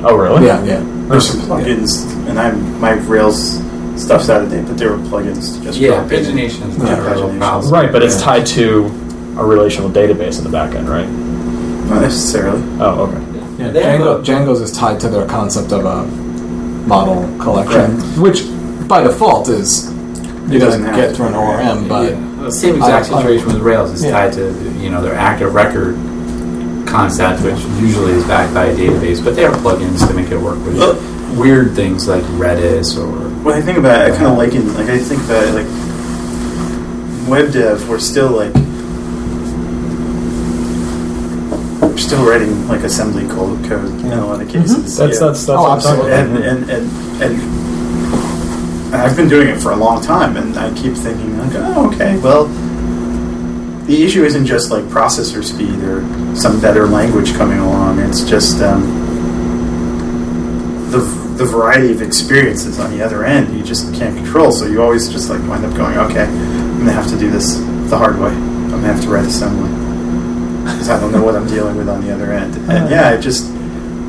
[0.04, 0.46] Oh, really?
[0.46, 0.82] Yeah, yeah.
[1.08, 3.60] There's some plugins, and I'm my Rails
[3.96, 7.02] stuff's out of date, but there were plugins just yeah, pagination is not Yeah, a
[7.14, 7.38] real pagination.
[7.38, 7.72] problem.
[7.72, 8.84] Right, but it's tied to
[9.38, 11.08] a relational database in the back end, right?
[11.08, 12.62] Not necessarily.
[12.78, 13.20] Oh, okay.
[13.58, 16.04] Yeah, They Django, a- Django's is tied to their concept of a
[16.86, 18.44] model collection, which
[18.86, 22.48] by default is it doesn't doesn't get to through an be, ORM, but Yeah.
[22.50, 23.92] same exact I- I- situation with Rails.
[23.92, 24.10] It's Yeah.
[24.12, 25.96] tied to you know their active record
[26.86, 30.40] concept, which usually is backed by a database, but they have plugins to make it
[30.40, 30.94] work with Well-
[31.36, 33.06] weird things like Redis or
[33.42, 35.66] When I think about it, I kind of liken, like, I think about it, like,
[37.28, 38.52] web dev, we're still, like,
[41.96, 44.98] we're still writing, like, assembly code, code in a lot of cases.
[44.98, 45.28] That's yeah.
[45.28, 46.12] that's that's Oh, what I'm talking about.
[46.12, 47.40] and, and, and, and,
[48.92, 51.90] and I've been doing it for a long time, and I keep thinking, like, oh,
[51.94, 52.44] okay, well,
[53.86, 56.02] the issue isn't just, like, processor speed or
[56.36, 57.98] some better language coming along.
[58.00, 58.82] It's just, um,
[60.90, 60.98] the,
[61.38, 64.52] the variety of experiences on the other end you just can't control.
[64.52, 67.56] So you always just like wind up going, okay, I'm gonna have to do this
[67.90, 68.30] the hard way.
[68.30, 69.85] I'm gonna have to write assembly
[70.72, 72.54] because I don't know what I'm dealing with on the other end.
[72.56, 72.88] And uh-huh.
[72.90, 73.46] yeah, it just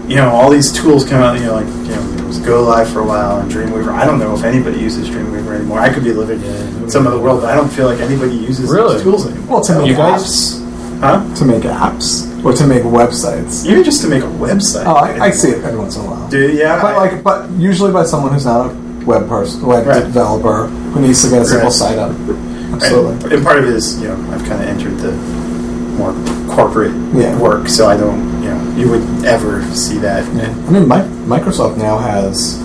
[0.10, 1.38] you know all these tools come out.
[1.40, 3.90] You know, like you know, there was GoLive for a while and Dreamweaver.
[3.90, 5.80] I don't know if anybody uses Dreamweaver anymore.
[5.80, 8.70] I could be living in some other world, but I don't feel like anybody uses
[8.70, 8.94] Really?
[8.96, 9.56] those tools anymore.
[9.56, 10.64] well, to make You guys- apps,
[11.00, 11.36] Huh?
[11.36, 13.66] to make apps, or to make websites.
[13.68, 14.86] Even just to make a website.
[14.88, 16.28] Oh, I, I see it every once in a while.
[16.30, 16.58] Do you?
[16.58, 18.74] yeah, but I- like, but usually by someone who's not a
[19.06, 20.00] web person, web Right.
[20.04, 21.74] developer who needs to get a simple Right.
[21.74, 22.12] site up.
[22.12, 23.36] And, Absolutely.
[23.36, 25.12] and part of it is, you know, I've kind of entered the
[25.98, 26.14] more
[26.54, 27.38] corporate Yeah.
[27.38, 30.24] work, so I don't, you know, you would ever see that.
[30.36, 30.50] Yeah.
[30.68, 32.60] I mean, Mi- Microsoft now has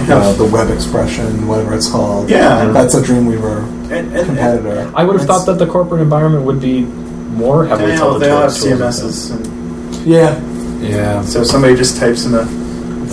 [0.00, 2.30] you know, the web expression, whatever it's called.
[2.30, 2.66] Yeah.
[2.72, 4.90] that's a Dreamweaver And, and, and competitor.
[4.94, 8.22] I would have thought that the corporate environment would be more heavily they all, tilted
[8.22, 10.40] they all have and CMSs, and Yeah,
[10.80, 11.22] yeah.
[11.22, 12.46] so somebody just types in a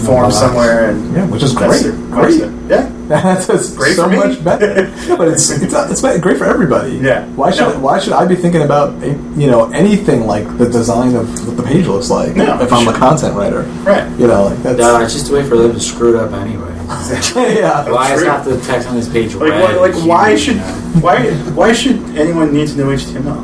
[0.06, 1.86] form somewhere, and yeah, which is great.
[1.86, 1.96] it.
[2.12, 2.40] Great.
[2.70, 4.18] Yeah, That's it's Great so for me.
[4.18, 4.92] much better.
[5.18, 6.98] But it's it's, it's great for everybody.
[6.98, 7.26] Yeah.
[7.36, 7.80] Why should No.
[7.80, 11.64] Why should I be thinking about you know anything like the design of what the
[11.64, 13.62] page looks like No, if I'm a content writer?
[13.84, 14.08] right.
[14.20, 16.34] You know, like that's No, it's just a way for them to screw it up
[16.34, 16.74] anyway.
[17.58, 17.90] yeah.
[17.90, 18.30] Why is true.
[18.30, 19.62] half the text on this page Like, red?
[19.64, 21.02] why, like, and why should you know?
[21.02, 23.42] why why should anyone need to know HTML?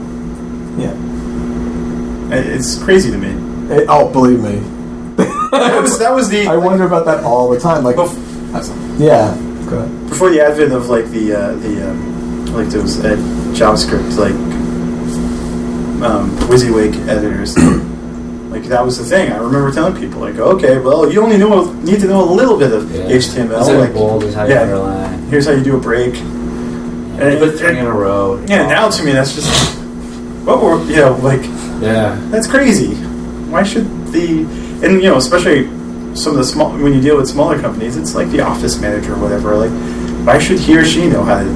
[0.79, 2.35] Yeah.
[2.35, 3.29] It's crazy to me.
[3.73, 4.61] It- oh, believe me.
[5.51, 7.83] That was that was the I wonder about that all the time.
[7.83, 9.35] Like, Bef- yeah.
[9.67, 10.09] Ahead.
[10.09, 13.15] before the advent of like the uh, the um, like those uh,
[13.55, 14.33] JavaScript like
[16.03, 17.55] um, WYSIWYG editors,
[18.51, 19.31] like that was the thing.
[19.31, 22.57] I remember telling people like, okay, well, you only know need to know a little
[22.57, 23.03] bit of Yeah.
[23.05, 23.79] HTML.
[23.79, 24.61] Like, bold is how yeah.
[24.63, 25.23] underline.
[25.29, 26.15] here's how you do a break.
[26.15, 28.43] And And- put three in a row.
[28.47, 29.77] Yeah, now to me that's just
[30.45, 31.43] what we're you know like
[31.81, 32.19] Yeah.
[32.31, 32.95] that's crazy.
[33.49, 34.41] Why should the
[34.83, 35.67] and you know especially
[36.15, 39.13] some of the small when you deal with smaller companies, it's like the office manager
[39.13, 39.55] or whatever.
[39.55, 39.71] Like,
[40.25, 41.49] why should he or she know how to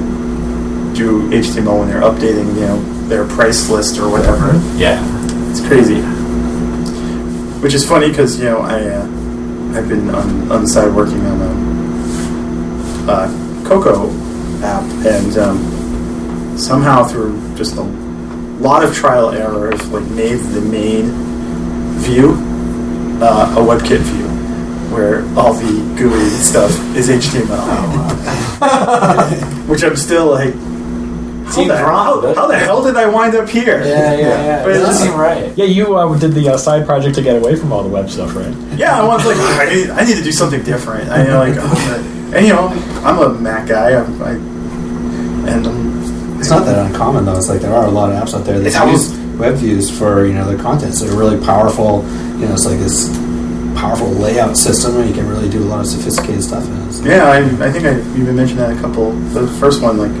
[0.94, 4.52] do HTML when they're updating you know their price list or whatever?
[4.76, 5.02] Yeah.
[5.50, 6.00] It's crazy.
[7.60, 9.04] Which is funny because you know I uh,
[9.76, 11.40] I've been on, on the side working on
[13.08, 14.10] a, a Cocoa
[14.62, 20.60] app and um, somehow through just a lot of trial error have like made the
[20.60, 21.12] main
[21.98, 22.32] view
[23.20, 24.27] uh, a WebKit view
[24.90, 28.08] where all the GUI stuff is HTML.
[29.68, 30.54] Which I'm still like,
[31.48, 33.82] how the, wrong, how, how the hell did I wind up here?
[33.82, 34.62] Yeah, yeah, yeah.
[34.64, 35.56] But it doesn't seem right.
[35.56, 38.10] Yeah, you uh, did the uh, side project to get away from all the web
[38.10, 38.54] stuff, right?
[38.76, 41.08] Yeah, I was like, I need, I need to do something different.
[41.10, 42.68] I you know, like, uh, and you know,
[43.02, 43.98] I'm a Mac guy.
[43.98, 44.32] I'm, I,
[45.50, 47.36] and um, It's not that uncommon though.
[47.38, 49.88] It's like there are a lot of apps out there that almost- use web views
[49.88, 52.02] for you know their contents that are really powerful.
[52.38, 53.08] You know, it's like this
[53.78, 56.92] powerful layout system and you can really do a lot of sophisticated stuff in it.
[56.92, 59.12] So- yeah, I, I think I even mentioned that a couple.
[59.12, 60.12] The first one, like,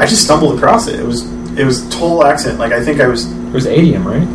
[0.00, 1.00] I just stumbled across it.
[1.00, 1.24] It was
[1.58, 2.58] it was total accident.
[2.58, 3.30] Like, I think I was.
[3.30, 4.26] It was Adium, right?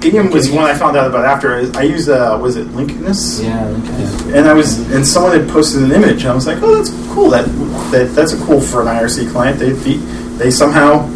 [0.00, 1.54] Adium was one I found out about after.
[1.78, 3.42] I used uh, was it Linkinus?
[3.42, 4.38] Yeah, okay.
[4.38, 6.90] and I was and someone had posted an image, and I was like, "Oh, that's
[7.14, 7.30] cool.
[7.30, 7.44] That,
[7.92, 9.96] that that's a cool for an IRC client." They they,
[10.40, 11.06] they somehow,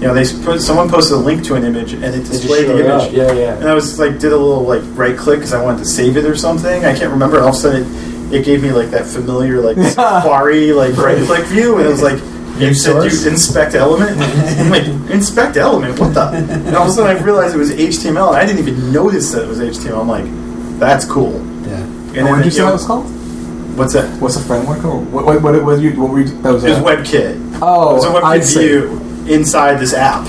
[0.00, 2.74] you know, they put someone posted a link to an image, and it displayed the
[2.74, 2.86] image.
[3.08, 3.12] up.
[3.12, 3.54] Yeah, yeah.
[3.56, 6.16] And I was like, did a little like right click because I wanted to save
[6.16, 6.84] it or something.
[6.84, 7.40] I can't remember.
[7.40, 7.82] All of a sudden,
[8.32, 11.90] it, it gave me like that familiar like Safari like right click view, and it
[11.90, 12.20] was like.
[12.58, 13.24] You said source?
[13.24, 14.18] you inspect element.
[14.20, 15.96] I'm like, inspect element?
[16.00, 16.22] What the?
[16.32, 19.30] And all of a sudden I realized it was HTML, and I didn't even notice
[19.30, 20.00] that it was HTML.
[20.00, 20.24] I'm like,
[20.80, 21.34] that's cool.
[21.34, 21.76] Yeah.
[21.76, 23.04] And And what then, did you say know, that was called?
[23.78, 24.20] What's that?
[24.20, 24.84] What's a framework?
[24.84, 25.24] Or what?
[25.24, 25.40] What?
[25.42, 26.26] What, what, you, what were you?
[26.42, 27.58] That was It was a- WebKit.
[27.62, 28.58] Oh, it was a I WebKit see.
[28.66, 30.26] view inside this app.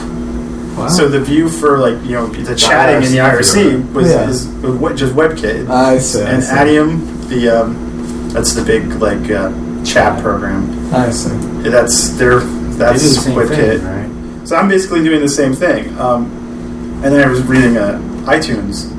[0.78, 0.88] Wow.
[0.88, 4.30] So the view for like you know the chatting in the IRC was, Yeah.
[4.30, 5.70] is was just WebKit.
[5.70, 6.22] I see.
[6.22, 6.52] I and see.
[6.52, 9.52] Adium, the um, that's the big like uh,
[9.84, 10.94] chat program.
[10.94, 11.30] I see.
[11.70, 13.80] That's their that's the WebKit.
[13.80, 13.84] thing,
[14.40, 14.48] right?
[14.48, 15.98] So I'm basically doing the same thing.
[16.00, 16.32] Um,
[17.04, 18.96] and then I was reading uh, iTunes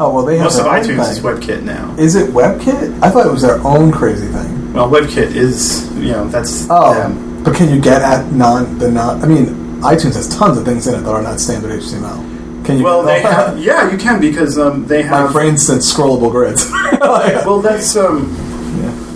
[0.00, 1.20] Oh well, they have Most of iTunes is.
[1.20, 1.92] WebKit now.
[1.98, 3.02] Is it WebKit?
[3.02, 4.72] I thought it was their own crazy thing.
[4.72, 7.27] Well, WebKit is you know that's Oh, them.
[7.48, 9.22] But can you get at non the non?
[9.22, 9.46] I mean,
[9.80, 12.66] iTunes has tons of things in it that are not standard HTML.
[12.66, 12.84] Can you?
[12.84, 15.32] Well, they have yeah, you can because um, they My have.
[15.32, 16.70] brain sent scrollable grids.
[16.98, 18.34] Like, Well, that's um,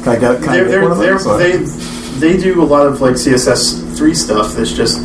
[0.03, 0.43] can I get?
[0.43, 2.19] Can they're, get they're, one of those?
[2.21, 4.99] they they do a lot of like CSS three stuff that's just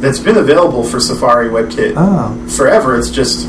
[0.00, 2.98] that's been available for Safari WebKit Oh, forever.
[2.98, 3.46] It's just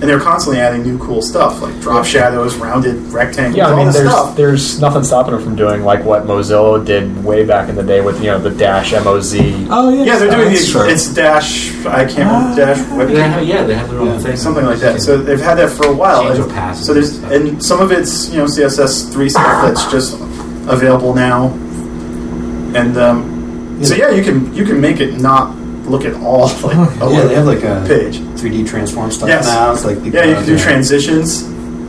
[0.00, 3.76] and they're constantly adding new cool stuff like drop shadows, rounded rectangles, Yeah, I all
[3.76, 4.34] mean, this there's stuff.
[4.36, 8.00] there's nothing stopping them from doing like what Mozilla did way back in the day
[8.00, 9.34] with you know the dash moz.
[9.70, 10.04] oh yeah.
[10.04, 10.88] yeah, they're doing that's the, true.
[10.88, 11.84] it's dash.
[11.84, 12.84] I can't remember dash They
[13.14, 13.30] WebKit.
[13.30, 14.36] have, yeah, they have their own Yeah, thing.
[14.36, 15.00] something like that.
[15.02, 16.22] So they've had that for a while.
[16.24, 19.62] Change of passes So there's and and some of it's you know CSS three stuff
[19.66, 20.18] that's just
[20.68, 21.48] available now,
[22.74, 25.54] and um, so yeah, you can you can make it not
[25.90, 28.18] look at all like a Yeah, they have like a page.
[28.40, 29.46] 3D transform stuff Yes.
[29.46, 29.72] now.
[29.72, 30.62] It's like Yeah, you can do yeah.
[30.62, 31.42] transitions,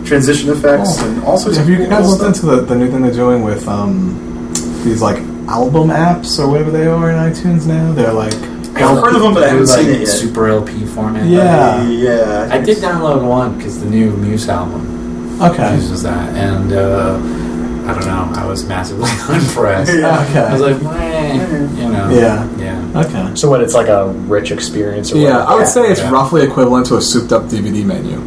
[0.07, 1.05] transition effects, Oh.
[1.07, 3.13] and all sorts Have of you cool guys looked into the, the new thing they're
[3.13, 4.51] doing with um,
[4.83, 7.91] these like album apps or whatever they are in iTunes now?
[7.93, 8.33] They're like
[8.73, 10.07] I've heard of them, but I haven't like seen it yet.
[10.07, 11.27] Super LP format.
[11.27, 11.83] Yeah.
[11.87, 15.75] yeah, I did download one because the new Muse album okay.
[15.75, 17.15] uses that, and uh,
[17.85, 18.31] I don't know.
[18.41, 19.93] I was massively unimpressed.
[19.93, 20.25] Yeah.
[20.29, 20.39] Okay.
[20.39, 21.33] I was like, Meh,
[21.81, 22.09] you know.
[22.09, 22.47] Yeah.
[22.93, 23.01] Yeah.
[23.05, 23.35] Okay.
[23.35, 23.61] So what?
[23.61, 25.11] It's like a rich experience.
[25.11, 25.51] Or Yeah, whatever?
[25.51, 26.11] I would say it's Yeah.
[26.11, 28.17] roughly equivalent to a souped up DVD menu.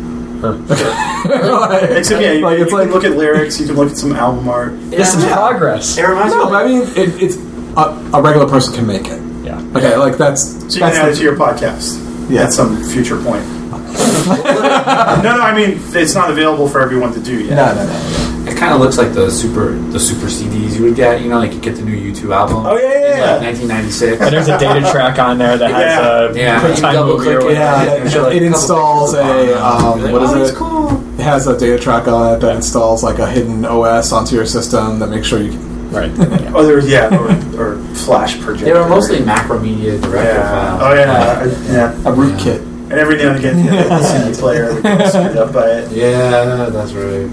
[0.44, 3.90] Like- Except yeah, you, like you it's can like look at lyrics, you can look
[3.90, 4.72] at some album art.
[4.90, 5.34] This is Yeah.
[5.36, 5.96] progress.
[5.96, 6.50] It reminds no, me.
[6.50, 7.36] but I mean it, it's
[7.76, 9.20] a, a regular person can make it.
[9.42, 9.58] Yeah.
[9.74, 11.98] Okay, like that's So you can that's add it to your podcast
[12.28, 12.42] Yeah.
[12.44, 13.42] at some future point.
[13.72, 17.56] no, no, I mean it's not available for everyone to do yet.
[17.56, 18.33] no, no, no.
[18.54, 21.20] It kind of looks like the super the super CDs you would get.
[21.20, 22.64] You know, like you get the new U2 album.
[22.64, 23.32] Oh, yeah, yeah, in, yeah.
[23.32, 24.20] Like 1996.
[24.22, 26.30] And there's a data track on there that has Yeah.
[26.30, 27.58] a Yeah, quick time double movie or click it.
[27.58, 27.84] whatever.
[27.84, 30.42] Yeah, Yeah, it, like, it a installs a um, You're like, what is oh, it?
[30.42, 31.20] it's cool.
[31.20, 34.46] It has a data track on it that installs like a hidden OS onto your
[34.46, 35.90] system that makes sure you can.
[35.90, 36.12] Right.
[36.54, 38.66] Oh, there was yeah, or, or flash projector.
[38.72, 40.78] They were mostly Macromedia director yeah.
[40.78, 40.82] files.
[40.84, 42.08] Oh yeah, yeah.
[42.08, 42.52] A root Yeah.
[42.84, 45.90] And every now and again, yeah, the CD player would get screwed up by it.
[45.90, 47.28] Yeah, that's right.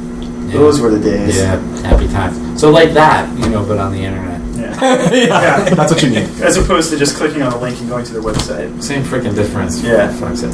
[0.51, 0.57] Yeah.
[0.59, 1.37] Those were the days.
[1.37, 2.59] Yeah, happy times.
[2.59, 4.39] So like that, you know, but on the internet.
[4.61, 5.11] Yeah.
[5.11, 6.29] yeah, that's what you need.
[6.41, 8.81] As opposed to just clicking on a link and going to their website.
[8.83, 9.81] Same freaking difference.
[9.81, 10.11] Yeah.
[10.19, 10.53] Fuck's it.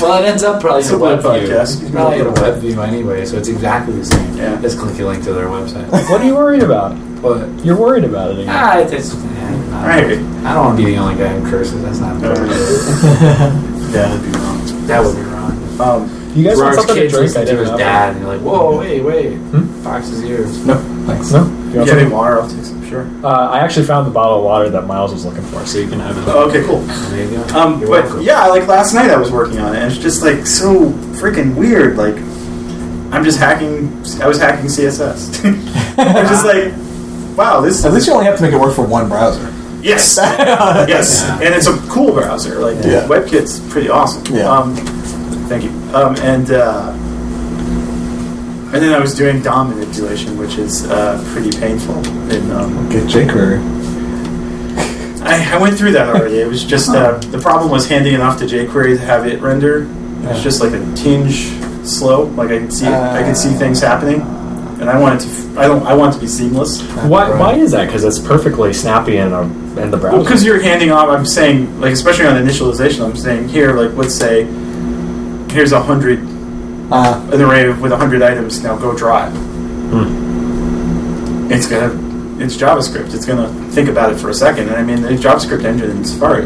[0.00, 1.50] Well, it ends up probably It's in a a web web view.
[1.50, 1.82] podcast.
[1.82, 4.36] It's probably in a web view anyway, so it's exactly the same.
[4.36, 4.60] Yeah.
[4.62, 5.86] Just click a link to their website.
[6.10, 6.96] What are you worried about?
[7.20, 7.48] What?
[7.64, 8.54] You're worried about it again.
[8.56, 10.04] ah, it's, it's yeah, Right.
[10.46, 11.82] I don't want to be the only guy who curses.
[11.82, 12.46] That's not No, fair.
[13.92, 14.86] That would be wrong.
[14.86, 15.80] That would be wrong.
[15.80, 17.30] Um, You guys want Gerard's something to drink?
[17.36, 17.78] I to didn't his know.
[17.78, 19.82] dad, and you're like, "Whoa, wait, wait, Hmm?
[19.82, 20.74] Fox's ears." No,
[21.06, 21.30] thanks.
[21.32, 21.44] No.
[21.44, 21.98] You you want have something?
[22.06, 22.40] any water?
[22.40, 22.78] I'll take some.
[22.88, 23.06] Sure.
[23.22, 25.88] Uh, I actually found the bottle of water that Miles was looking for, so you
[25.88, 26.24] can have it.
[26.26, 26.80] Oh, okay, cool.
[26.80, 27.58] There you go.
[27.58, 28.22] Um, but welcome.
[28.22, 31.54] yeah, like last night I was working on it, and it's just like so freaking
[31.54, 31.96] weird.
[31.98, 32.14] Like,
[33.12, 33.88] I'm just hacking.
[34.22, 35.44] I was hacking CSS.
[35.98, 37.84] I was just like, wow, this.
[37.84, 39.52] At least you only have to make it work for one browser.
[39.82, 40.16] Yes,
[40.88, 41.34] yes, Yeah.
[41.36, 42.58] and it's a cool browser.
[42.58, 43.06] Like Yeah.
[43.06, 44.24] WebKit's pretty awesome.
[44.34, 44.50] Yeah.
[44.50, 44.74] Um,
[45.48, 45.70] thank you.
[45.94, 46.92] Um, and uh,
[48.72, 51.96] and then I was doing DOM manipulation, which is uh, pretty painful.
[52.30, 53.76] In, um, Get jQuery.
[55.22, 56.38] I, I went through that already.
[56.38, 59.40] It was just uh, the problem was handing it off to jQuery to have it
[59.40, 59.84] render.
[59.84, 60.42] It was Yeah.
[60.42, 61.48] just like a tinge
[61.86, 62.24] slow.
[62.24, 64.20] Like I could see, I could see things happening,
[64.80, 65.28] and I wanted to.
[65.28, 65.82] f- I don't.
[65.86, 66.82] I want it to be seamless.
[67.06, 67.86] Why, why is that?
[67.86, 69.42] Because it's perfectly snappy in, a,
[69.80, 70.16] in the browser.
[70.18, 71.08] Well, because you're handing off.
[71.08, 74.44] I'm saying, like, especially on initialization, I'm saying here, like, let's say,
[75.50, 76.20] here's a hundred,
[76.90, 78.62] Uh, an array with a hundred items.
[78.62, 79.30] Now go draw it.
[79.30, 81.52] Hmm.
[81.52, 81.92] It's gonna,
[82.42, 83.14] it's JavaScript.
[83.14, 84.68] It's gonna think about it for a second.
[84.68, 86.44] And I mean, the JavaScript engine in Safari,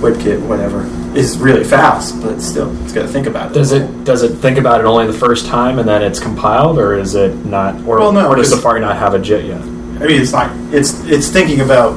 [0.00, 3.54] WebKit, whatever, is really fast, but still, it's got to think about it.
[3.54, 6.78] Does it does it think about it only the first time and then it's compiled,
[6.78, 7.74] or is it not?
[7.86, 9.60] Or, Well, no, or does Safari not have a JIT yet?
[9.60, 10.50] I mean, it's not.
[10.74, 11.92] It's it's thinking about.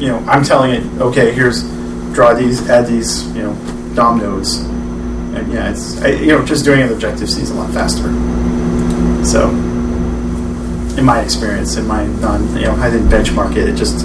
[0.00, 0.82] You know, I'm telling it.
[1.00, 1.62] Okay, here's
[2.14, 3.24] draw these, add these.
[3.36, 3.54] You know,
[3.94, 4.64] DOM nodes,
[5.36, 8.08] and yeah, it's I, you know just doing it Objective C is a lot faster.
[9.24, 9.48] So,
[10.98, 13.68] in my experience, in my non, you know, I didn't benchmark it.
[13.68, 14.04] It just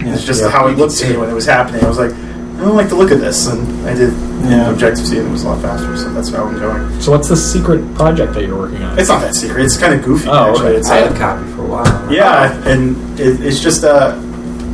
[0.00, 0.50] it's just Yeah.
[0.50, 1.84] how it looked to me when it was happening.
[1.84, 4.12] I was like, I don't like the look of this, and I did
[4.44, 4.70] Yeah.
[4.70, 5.96] Objective C, and it was a lot faster.
[5.96, 7.00] So that's how I'm going.
[7.00, 8.98] So what's the secret project that you're working on?
[8.98, 9.64] It's not that secret.
[9.64, 10.28] It's kind of goofy.
[10.30, 10.66] Oh, actually.
[10.68, 10.76] okay.
[10.78, 12.12] It's I uh, had a copy for a while.
[12.12, 14.16] yeah, and it, it's just uh,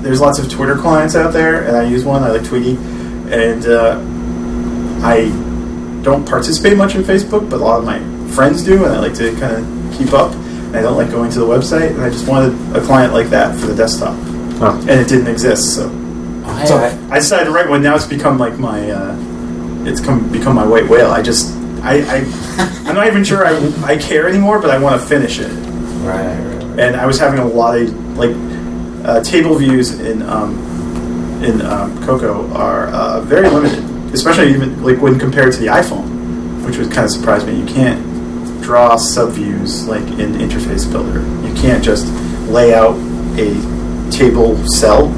[0.03, 2.23] there's lots of Twitter clients out there, and I use one.
[2.23, 2.77] I like Tweetie,
[3.33, 3.99] and uh,
[5.05, 5.31] I
[6.07, 7.99] don't participate much in Facebook, but a lot of my
[8.33, 10.33] friends do, and I like to kind of keep up.
[10.33, 13.27] And I don't like going to the website, and I just wanted a client like
[13.31, 14.15] that for the desktop,
[14.61, 14.79] Oh.
[14.89, 15.75] and it didn't exist.
[15.75, 17.83] So hey, So- I- I decided to write one.
[17.83, 19.17] Now it's become like my uh,
[19.85, 21.11] it's come become my white whale.
[21.11, 22.17] I just I, I
[22.87, 23.55] I'm not even sure I,
[23.85, 25.51] I care anymore, but I want to finish it.
[25.51, 26.79] Right, right, right.
[26.81, 28.35] And I was having a lot of like
[29.05, 30.53] uh, table views in um,
[31.43, 33.85] in um, Cocoa are uh, very limited,
[34.17, 37.61] especially even like when compared to the iPhone, which would kind of surprise me.
[37.61, 38.03] You can't
[38.63, 41.21] draw subviews like in Interface Builder.
[41.47, 42.07] You can't just
[42.49, 42.97] lay out
[43.39, 45.13] a table cell.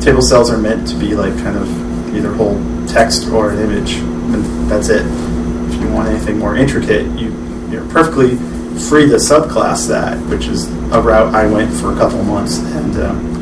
[0.00, 3.92] Table cells are meant to be like kind of either whole text or an image,
[3.94, 5.06] and that's it.
[5.06, 7.30] If you want anything more intricate, you
[7.70, 8.36] you're perfectly
[8.88, 12.96] free to subclass that, which is a route I went for a couple months, and
[12.96, 13.41] um,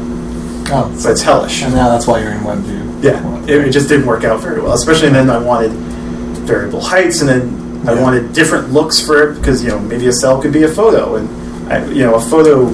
[0.73, 1.63] Oh, but it's hellish.
[1.63, 3.03] and now that's why you're in WebView.
[3.03, 4.73] Yeah, it, it just didn't work out very well.
[4.73, 8.03] Especially then I wanted variable heights, and then I Yeah.
[8.03, 11.17] wanted different looks for it because you know maybe a cell could be a photo,
[11.17, 12.67] and I, you know a photo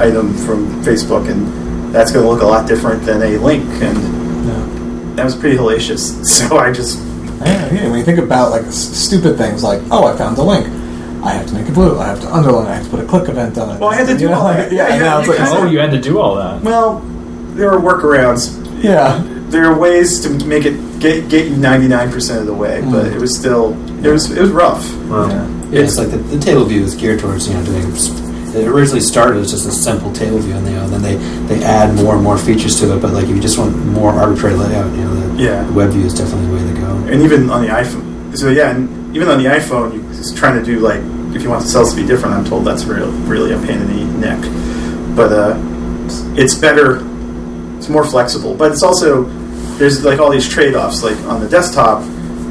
[0.00, 3.96] item from Facebook, and that's going to look a lot different than a link, and
[4.46, 5.14] Yeah.
[5.16, 6.24] that was pretty hellacious.
[6.26, 6.98] So I just
[7.44, 7.88] Yeah, yeah.
[7.90, 10.66] When you think about like stupid things like, oh, I found a link.
[11.22, 11.98] I have to make it blue.
[11.98, 12.66] I have to underline.
[12.66, 13.80] it, I have to put a click event on it.
[13.80, 14.72] Well, I had to do You know, all like, that.
[14.72, 16.62] Yeah, Yeah, and now yeah, it's like, Oh, you had to do all that.
[16.62, 17.00] well,
[17.54, 18.50] there are workarounds.
[18.82, 19.22] yeah.
[19.48, 22.80] There are ways to make it get get you ninety nine percent of the way,
[22.80, 23.14] but Mm.
[23.14, 23.72] it was still
[24.04, 24.84] it was it was rough.
[25.08, 25.28] Wow.
[25.28, 25.46] yeah.
[25.70, 27.84] Yeah, it's like the, the table view is geared towards you know doing.
[28.54, 31.16] It originally started as just a simple table view, and you know, then they
[31.54, 33.00] they add more and more features to it.
[33.02, 35.62] But like if you just want more arbitrary layout, you know, the, Yeah.
[35.64, 36.96] the web view is definitely the way to go.
[37.12, 38.36] and even on the iPhone.
[38.36, 41.00] So yeah, and even on the iPhone, you're just trying to do like
[41.34, 42.34] if you want the cells to be different.
[42.34, 44.40] I'm told that's real, really a pain in the neck.
[45.16, 45.56] But uh,
[46.36, 47.02] it's better.
[47.84, 49.24] It's more flexible, but it's also
[49.76, 51.02] there's like all these trade-offs.
[51.02, 52.02] Like on the desktop,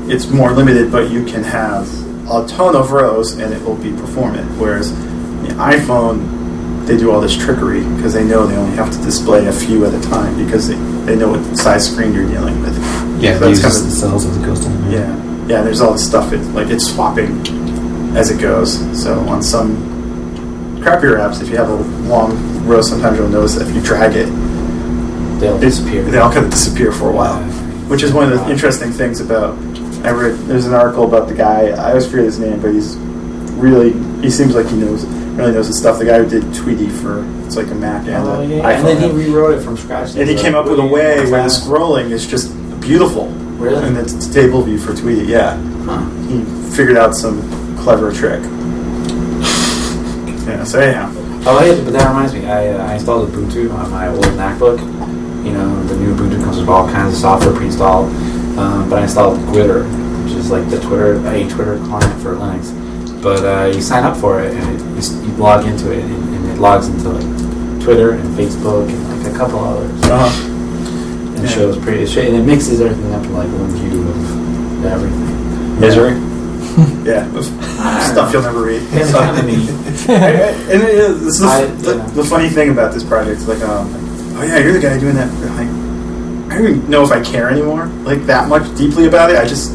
[0.08, 1.90] it's more limited, but you can have
[2.30, 4.48] a ton of rows and it will be performant.
[4.60, 4.92] Whereas
[5.42, 9.48] the iPhone, they do all this trickery because they know they only have to display
[9.48, 10.76] a few at a time because they,
[11.06, 12.78] they know what size screen you're dealing with.
[13.20, 14.92] Yeah, So that's kind the of cells as it goes down.
[14.92, 15.64] yeah, yeah.
[15.64, 16.32] There's all this stuff.
[16.32, 17.42] It like it's swapping
[18.16, 18.78] as it goes.
[19.02, 19.78] So on some
[20.80, 21.76] crappier apps, if you have a
[22.08, 24.28] long row, sometimes you'll notice that if you drag it,
[25.44, 26.04] They'll disappear.
[26.04, 27.42] They all kind of disappear for a while,
[27.90, 29.58] which is one of the interesting things about.
[30.06, 31.68] I read there's an article about the guy.
[31.70, 32.96] I always forget his name, but he's
[33.60, 36.00] really he seems like he knows really knows his stuff.
[36.00, 38.76] The guy who did Tweetie for it's like a Mac and Oh, yeah, iPhone.
[38.78, 40.16] and then he rewrote it from scratch.
[40.16, 43.28] and he came up with a way where the scrolling is just beautiful.
[43.60, 43.86] Really?
[43.86, 45.28] And it's table view for Tweetie.
[45.28, 46.06] Yeah Huh.
[46.28, 46.44] he
[46.76, 47.42] figured out some
[47.78, 48.42] clever trick.
[50.46, 51.10] Yeah, so anyhow.
[51.46, 52.46] Oh, yeah, but that reminds me.
[52.46, 54.78] I, uh, I installed Ubuntu on my old MacBook.
[55.44, 58.08] You know, the new Ubuntu comes with all kinds of software pre-installed.
[58.58, 59.84] Um, but I installed Twitter,
[60.24, 62.72] which is like the Twitter a Twitter client for Linux.
[63.22, 66.36] But uh, you sign up for it, and it, you, you log into it, and,
[66.36, 69.92] and it logs into like Twitter and Facebook and like a couple others.
[70.04, 70.50] Uh-huh.
[71.36, 71.48] And Yeah.
[71.48, 75.80] shows pretty, it sh- and it mixes everything up in like one view of everything.
[75.80, 76.20] Misery.
[77.04, 77.28] Yeah,
[78.12, 78.82] stuff you'll never read.
[78.94, 79.70] It's So- kind of neat.
[80.10, 82.08] and it is, this is the, I- the, yeah.
[82.16, 83.94] the funny thing about this project is like, um,
[84.36, 85.32] oh yeah, you're the guy doing that.
[85.56, 85.68] Like,
[86.52, 89.38] I don't even know if I care anymore, like that much deeply about it.
[89.38, 89.72] I just,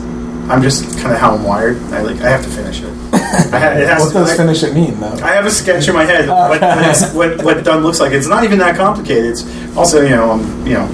[0.49, 1.77] I'm just kind of how I'm wired.
[1.93, 2.89] I like, I have to finish it.
[3.13, 5.13] I ha- it has What to, does I- finish it mean, though?
[5.23, 8.13] I have a sketch in my head what, what, what, what done looks like.
[8.13, 9.31] It's not even that complicated.
[9.33, 10.85] It's also, you know, I'm, you know,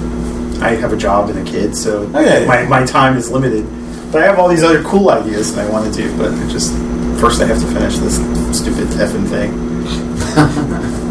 [0.61, 2.47] I have a job and a kid, so Oh, yeah, yeah.
[2.47, 3.65] my, my time is limited.
[4.11, 6.49] But I have all these other cool ideas that I want to do, but it
[6.49, 6.71] just
[7.19, 8.15] first I have to finish this
[8.57, 9.51] stupid effing thing.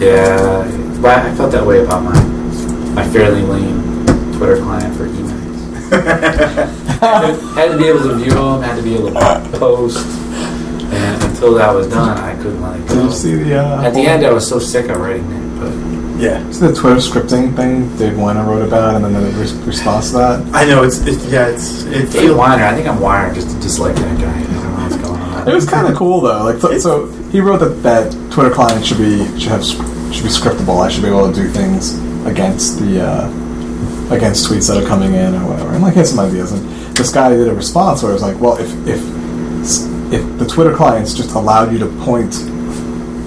[0.00, 2.20] Yeah, but I felt that way about my
[2.94, 3.82] my fairly lame
[4.36, 5.90] Twitter client for emails.
[7.00, 10.06] had, to, had to be able to view them, had to be able to post,
[10.92, 13.04] and until that was done, I couldn't let it Did go.
[13.04, 13.58] you see the?
[13.64, 16.72] Uh, At the end, I was so sick of writing it, but Yeah, It's the
[16.74, 20.54] Twitter scripting thing Dave Winer wrote about, and then the re- response to that.
[20.54, 23.50] I know it's it, yeah it's it Dave feels Winer, I think I'm wired just
[23.50, 24.40] to dislike that guy.
[25.44, 25.86] I don't know what's going on.
[25.86, 26.44] It was kind of cool though.
[26.44, 30.30] Like, so, so he wrote that that Twitter client should be should have should be
[30.30, 30.82] scriptable.
[30.82, 35.12] I should be able to do things against the uh, against tweets that are coming
[35.12, 35.74] in or whatever.
[35.74, 36.52] And like, he had some ideas.
[36.52, 36.66] And
[36.96, 39.02] this guy did a response where it was like, well, if if
[40.12, 42.32] if the Twitter clients just allowed you to point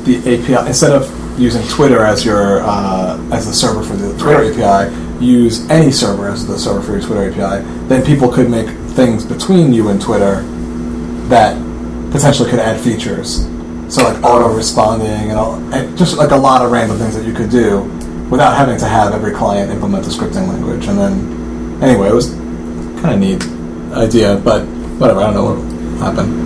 [0.06, 4.52] the API instead of using Twitter as your uh, as the server for the Twitter
[4.52, 4.92] API,
[5.24, 7.64] use any server as the server for your Twitter API.
[7.88, 10.42] Then people could make things between you and Twitter
[11.28, 11.67] that
[12.12, 13.46] potentially could add features.
[13.90, 17.26] So like auto responding and, all, and just like a lot of random things that
[17.26, 17.82] you could do
[18.30, 20.88] without having to have every client implement the scripting language.
[20.88, 22.32] And then anyway, it was
[23.02, 23.42] kind of neat
[23.96, 24.66] idea, but
[25.00, 25.22] whatever.
[25.22, 26.44] I don't know what happened.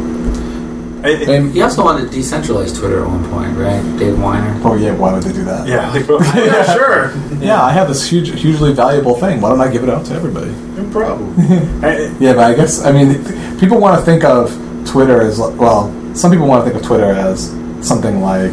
[1.04, 3.82] I, it- He also wanted to decentralize Twitter at one point, right?
[3.98, 4.62] Dave Winer.
[4.64, 5.68] oh yeah, why would they do that?
[5.68, 9.42] yeah like, yeah sure Yeah, I have this huge, hugely valuable thing.
[9.42, 10.52] Why don't I give it out to everybody?
[10.52, 11.34] the problem?
[11.84, 13.18] I, Yeah, but I guess I mean
[13.60, 14.56] people want to think of
[14.86, 15.92] Twitter is well.
[16.16, 17.50] Some people want to think of Twitter as
[17.82, 18.52] something like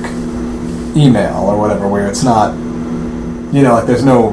[0.97, 2.55] email or whatever, where it's not.
[3.55, 4.33] You know, like there's no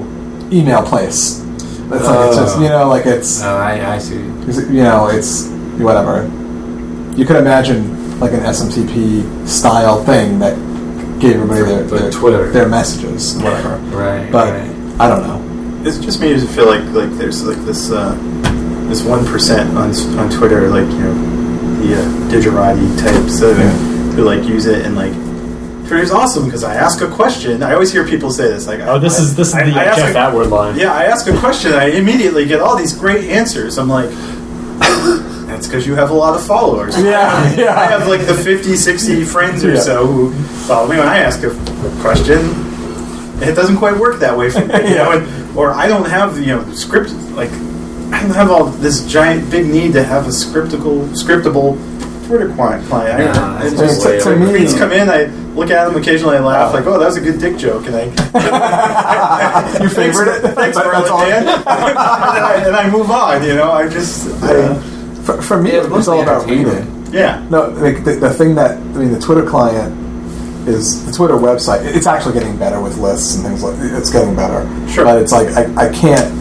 [0.52, 1.40] email place.
[1.42, 4.16] It's like it's just you know, like it's Oh, I, I see.
[4.48, 6.24] Is it- you know, it's whatever.
[7.18, 10.56] You could imagine like an SMTP style thing that
[11.20, 12.52] gave everybody their, their, Twitter.
[12.52, 13.78] their messages, whatever.
[13.96, 14.30] Right.
[14.32, 15.00] But right.
[15.00, 15.88] I don't know.
[15.88, 18.16] it's just made me feel like like there's like this uh,
[18.90, 21.35] this one percent on on Twitter, like you know
[21.82, 23.70] the uh, digerati types uh, Yeah.
[24.16, 25.14] who like use it and like.
[25.88, 27.62] Twitter's awesome because I ask a question.
[27.62, 29.80] I always hear people say this, like, Oh, this I- is this is I- the
[29.80, 30.76] I ask Jeff a- Atwood line.
[30.80, 33.78] Yeah, I ask a question, I immediately get all these great answers.
[33.78, 34.10] I'm like,
[35.46, 36.98] that's because you have a lot of followers.
[37.00, 37.80] Yeah, yeah.
[37.80, 39.80] I have like the 50, 60 friends or Yeah.
[39.80, 40.34] so who
[40.68, 41.52] follow me when I ask a
[42.02, 42.40] question.
[43.44, 44.74] It doesn't quite work that way for me.
[44.90, 47.52] You know, and, or I don't have, you know, script, like,
[48.16, 51.78] I don't have all this giant, big need to have a scriptical, scriptable
[52.28, 52.86] Twitter client.
[52.88, 53.38] client.
[53.38, 56.38] I- I it's just, to- to me- tweets come in, I look at them occasionally,
[56.38, 57.86] I laugh, like, oh, that was a good dick joke.
[57.88, 60.42] And I, You favorite it?
[60.56, 61.48] Thanks, that's all- Merlin, Dan.
[61.60, 63.72] and, I, and I move on, you know.
[63.72, 64.74] I just, I,
[65.24, 67.06] For, for me, Yeah, it's all about reading.
[67.12, 67.46] yeah.
[67.50, 69.94] No, like the, the thing that I mean, the Twitter client
[70.68, 71.86] is the Twitter website.
[71.86, 73.76] It's actually getting better with lists and things like.
[73.80, 74.66] It's getting better.
[74.90, 75.04] Sure.
[75.06, 76.34] But it's like I, I can't.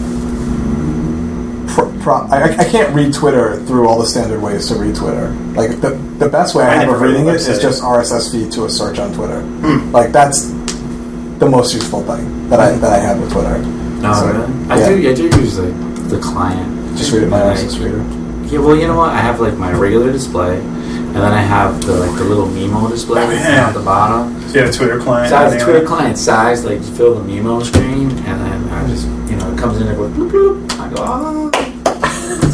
[2.04, 5.30] Pro, pro, I, I can't read Twitter through all the standard ways to read Twitter.
[5.56, 8.52] Like the the best way I, I have of reading it is just RSS feed
[8.52, 9.40] to a search on Twitter.
[9.40, 9.90] Hmm.
[9.90, 10.50] Like that's
[11.38, 13.58] the most useful thing that I that I have with Twitter.
[13.58, 14.70] No, So, really?
[14.70, 14.88] I yeah.
[14.88, 15.10] do.
[15.10, 15.66] I do use the
[16.12, 16.96] the client.
[16.98, 17.98] Just read it my RSS reader.
[18.52, 19.08] Yeah, well, you know what?
[19.10, 22.88] I have like my regular display, and then I have the like the little Memo
[22.88, 23.68] display Oh, yeah.
[23.68, 24.38] at the bottom.
[24.50, 25.30] So you have a Twitter client.
[25.30, 28.68] So I have the and Twitter client size, like fill the Memo screen, and then
[28.68, 30.78] I just you know it comes in and goes bloop bloop.
[30.78, 31.73] I go oh.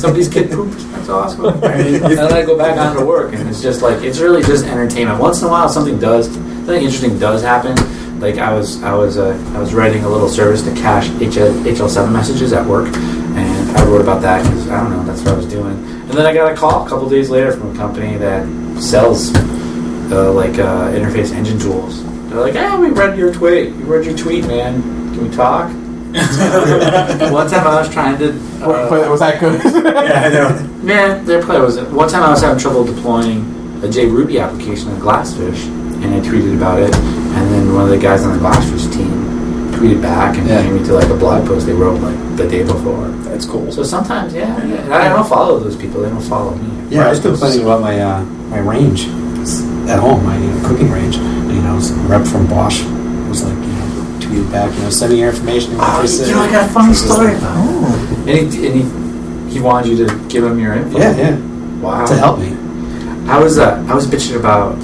[0.01, 0.79] Somebody's kid pooped.
[0.93, 1.45] That's awesome.
[1.63, 4.65] and then I go back on to work, and it's just like it's really just
[4.65, 5.21] entertainment.
[5.21, 7.77] Once in a while, something does, something interesting does happen.
[8.19, 11.65] Like I was, I was, uh, I was writing a little service to cache HL,
[11.65, 15.35] HL7 messages at work, and I wrote about that because I don't know, that's what
[15.35, 15.73] I was doing.
[15.75, 18.47] And then I got a call a couple days later from a company that
[18.81, 19.35] sells
[20.11, 22.03] uh, like uh, interface engine tools.
[22.31, 23.75] They're like, "Yeah, we read your tweet.
[23.77, 24.81] We read your tweet, man.
[25.13, 25.71] Can we talk?"
[27.33, 28.33] One time I was trying to.
[28.65, 29.63] uh, but was that good?
[29.63, 30.67] Yeah, I know.
[30.83, 33.41] Man, their play was one time I was having trouble deploying
[33.85, 35.67] a JRuby application on Glassfish,
[36.03, 39.11] and I tweeted about it, and then one of the guys on the Glassfish team
[39.73, 40.69] tweeted back and Yeah.
[40.71, 43.07] me to like a blog post they wrote like the day before.
[43.29, 43.71] That's cool.
[43.71, 44.97] So sometimes, yeah, yeah.
[44.97, 46.69] I don't follow those people; they don't follow me.
[46.97, 49.07] Yeah, I was complaining about my uh, my range
[49.89, 50.37] at home, my
[50.67, 51.17] cooking range.
[51.17, 52.83] You know, rep from Bosch
[53.29, 53.60] was like,
[54.33, 55.75] you back, you know, send me your information.
[55.79, 58.29] Oh, you know, I got a funny this story like- about it.
[58.29, 58.75] And he, and
[59.51, 60.99] he, he wanted you to give him your info.
[60.99, 61.37] Yeah, yeah,
[61.81, 62.07] Wow.
[62.07, 62.57] to help me.
[63.29, 64.77] I was uh, I was bitching about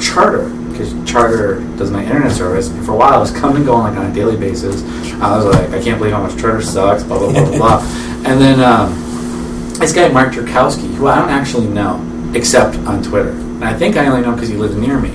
[0.00, 2.68] Charter because Charter does my internet service.
[2.68, 4.82] And for a while, I was coming and going like on a daily basis.
[5.20, 7.02] I was like, I can't believe how much Charter sucks.
[7.04, 7.58] Blah blah blah blah.
[7.58, 7.82] blah.
[8.24, 8.92] And then um,
[9.80, 12.00] this guy Mark Turkowski, who I don't actually know
[12.34, 15.10] except on Twitter, and I think I only know because he lives near me,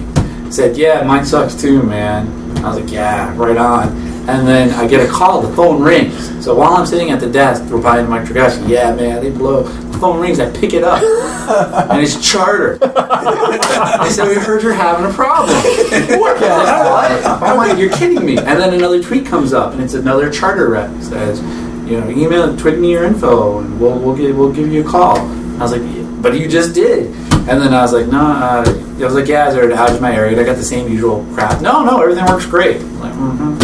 [0.52, 2.28] said, "Yeah, mine sucks too, man."
[2.64, 3.90] I was like, "Yeah, right on."
[4.28, 5.42] And then I get a call.
[5.42, 6.44] The phone rings.
[6.44, 9.64] So while I'm sitting at the desk replying to Mike Turkowski, "Yeah, man, they blow."
[9.64, 10.40] The phone rings.
[10.40, 11.02] I pick it up,
[11.92, 12.78] and it's Charter.
[14.04, 15.56] They said, we heard you're having a problem.
[16.20, 16.42] what?
[16.42, 18.38] I'm like, you're kidding me.
[18.38, 20.90] And then another tweet comes up, and it's another charter rep.
[21.02, 21.42] Says,
[21.90, 24.90] you know, email, tweet me your info, and we'll, we'll, give, we'll give you a
[24.90, 25.18] call.
[25.18, 25.82] I was like,
[26.22, 27.08] but you just did.
[27.48, 29.96] And then I was like, no, uh, I was like, yeah, is there an outage
[29.98, 30.40] in my area?
[30.40, 31.62] I got the same usual crap.
[31.62, 32.82] No, no, everything works great.
[32.82, 33.58] I'm like, mm-hmm.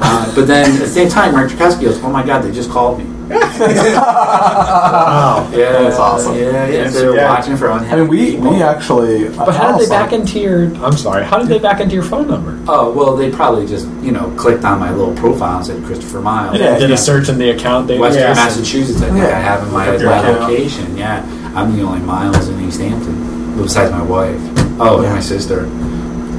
[0.00, 2.70] Uh, but then at the same time, Mark Turkowski goes, oh my God, they just
[2.70, 3.10] called me.
[3.34, 5.48] Wow.
[5.52, 6.36] Yeah, That's awesome.
[6.36, 6.90] Yeah, yeah.
[6.90, 7.28] So they're Yeah.
[7.30, 8.50] watching for I mean, we people.
[8.50, 9.28] we actually.
[9.28, 10.64] But how did they back into your?
[10.84, 11.24] I'm sorry.
[11.24, 12.58] How did they back into your phone number?
[12.68, 16.20] Oh well, they probably just you know clicked on my little profile and said Christopher
[16.20, 16.94] Miles, Yeah, did yeah.
[16.94, 17.88] a search in the account.
[17.88, 18.34] They Western yeah.
[18.34, 19.00] Massachusetts.
[19.00, 19.38] I think Yeah.
[19.38, 20.96] I have in my, Look up your my location.
[20.96, 21.24] Yeah,
[21.54, 24.40] I'm the only Miles in Easthampton, besides my wife.
[24.80, 25.66] Oh, and my sister.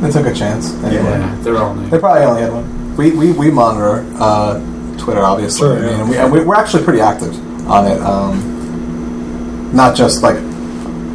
[0.02, 0.74] They took a chance.
[0.84, 1.04] Anyway.
[1.04, 1.90] Yeah, they're all new.
[1.90, 2.98] They probably only had one.
[2.98, 4.60] We we, we monitor uh,
[4.98, 5.68] Twitter, obviously.
[5.68, 6.00] Sure, yeah.
[6.02, 7.34] and, we, and we, we're actually pretty active
[7.68, 8.00] on it.
[8.02, 10.36] Um, not just like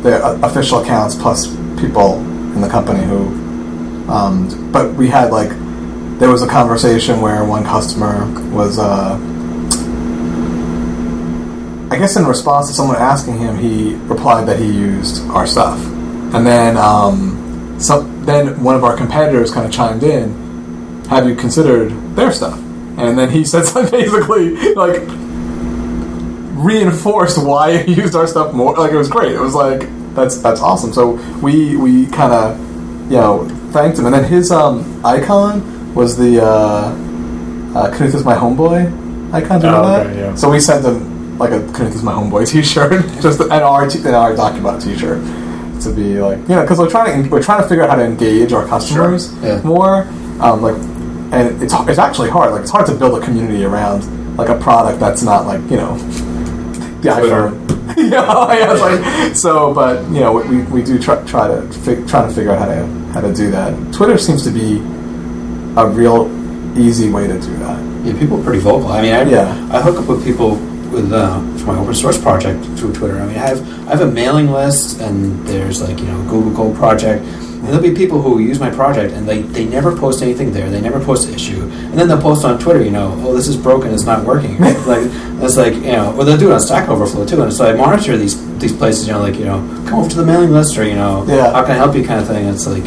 [0.02, 1.48] the uh, official accounts, plus
[1.78, 2.20] people
[2.54, 3.38] in the company who.
[4.10, 5.50] Um, but we had like
[6.18, 8.78] there was a conversation where one customer was.
[8.78, 9.18] Uh,
[11.90, 15.78] I guess in response to someone asking him, he replied that he used our stuff,
[16.34, 21.04] and then um, so then one of our competitors kind of chimed in.
[21.08, 22.56] Have you considered their stuff?
[22.96, 25.02] And then he said something basically like
[26.64, 28.74] reinforced why he used our stuff more.
[28.76, 29.32] Like it was great.
[29.32, 30.92] It was like that's that's awesome.
[30.92, 31.12] So
[31.42, 32.58] we we kind of
[33.10, 36.46] you know thanked him, and then his um, icon was the uh,
[37.74, 39.60] uh, Knuth is my homeboy icon.
[39.60, 40.06] Do you know Oh, that?
[40.06, 40.34] okay, yeah.
[40.36, 41.09] So we sent him
[41.40, 45.20] like a is my homeboy T-shirt, just an our t- an our document T-shirt
[45.82, 47.96] to be like you know because we're trying to we're trying to figure out how
[47.96, 49.60] to engage our customers Yeah.
[49.62, 50.02] more.
[50.40, 50.76] Um, like,
[51.32, 52.52] and it's it's actually hard.
[52.52, 55.76] Like it's hard to build a community around like a product that's not like you
[55.76, 55.96] know
[57.00, 57.68] the iPhone.
[57.96, 59.72] yeah, yeah, like so.
[59.74, 62.86] But you know, we, we do try, try to try to figure out how to
[63.12, 63.74] how to do that.
[63.92, 64.76] Twitter seems to be
[65.80, 66.28] a real
[66.78, 68.04] easy way to do that.
[68.04, 68.88] Yeah, people are pretty vocal.
[68.88, 69.68] I mean, I, Yeah.
[69.72, 70.56] I hook up with people
[70.90, 73.18] with uh, for my open source project through Twitter.
[73.20, 76.54] I mean, I have I have a mailing list, and there's like you know Google
[76.54, 77.24] Code project.
[77.24, 80.70] And there'll be people who use my project, and they, they never post anything there.
[80.70, 82.82] They never post an issue, and then they'll post on Twitter.
[82.82, 83.92] You know, oh, this is broken.
[83.92, 84.58] It's not working.
[84.60, 85.02] like
[85.42, 87.42] it's like you know, or they'll do it on Stack Overflow too.
[87.42, 89.06] And so I monitor these these places.
[89.06, 91.52] You know, like you know, come over to the mailing list, or you know, Yeah.
[91.52, 92.46] how can I help you, kind of thing.
[92.46, 92.84] It's like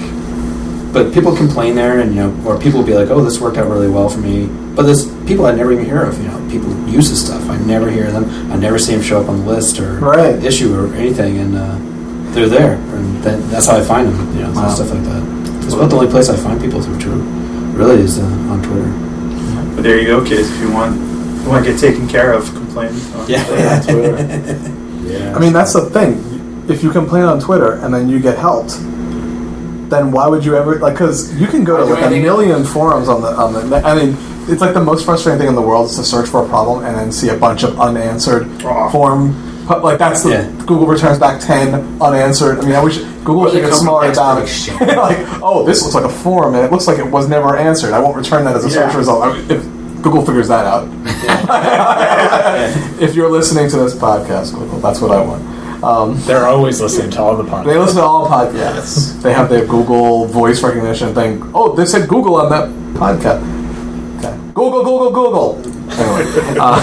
[0.91, 3.57] but people complain there, and you know, or people will be like, "Oh, this worked
[3.57, 6.17] out really well for me." But there's people I never even hear of.
[6.21, 7.47] You know, people use this stuff.
[7.49, 8.25] I never hear them.
[8.51, 10.41] I never see them show up on the list or Right.
[10.43, 11.75] issue or anything, and uh,
[12.33, 14.35] they're there, and then that's how I find them.
[14.35, 14.69] You know, Wow.
[14.69, 15.23] stuff like that.
[15.65, 16.95] It's about the only place I find people through.
[16.99, 17.21] Twitter,
[17.77, 18.91] really, is uh, on Twitter.
[19.75, 20.49] But there you go, kids.
[20.49, 22.89] If you want, you want to get taken care of, complain.
[23.15, 23.43] On Yeah.
[23.77, 24.69] on Twitter.
[25.03, 25.35] Yeah.
[25.35, 26.17] I mean, that's the thing.
[26.69, 28.79] If you complain on Twitter and then you get helped,
[29.89, 30.93] then why would you ever like?
[30.93, 33.77] Because you can go to like a million forums on the on the.
[33.85, 34.17] I mean,
[34.49, 36.85] it's like the most frustrating thing in the world is to search for a problem
[36.85, 38.89] and then see a bunch of unanswered Oh.
[38.89, 39.49] form.
[39.67, 40.47] But like that's the Yeah.
[40.65, 42.59] Google returns back ten unanswered.
[42.59, 45.63] I mean, I wish Google Or should they get come smarter from about like, oh,
[45.65, 47.93] this looks like a form and it looks like it was never answered.
[47.93, 49.23] I won't return that as a search result.
[49.23, 49.63] I mean, if
[50.01, 50.89] Google figures that out.
[53.01, 55.43] if you're listening to this podcast, Google, that's what I want.
[55.83, 57.65] Um, They're always listening to all the podcasts.
[57.65, 59.21] they listen to all podcasts.
[59.21, 61.41] they have their Google voice recognition thing.
[61.53, 63.41] Oh, they said Google on that podcast.
[64.55, 64.61] Okay.
[64.71, 65.57] Google, Google, Google.
[65.91, 66.25] Anyway,
[66.59, 66.79] uh,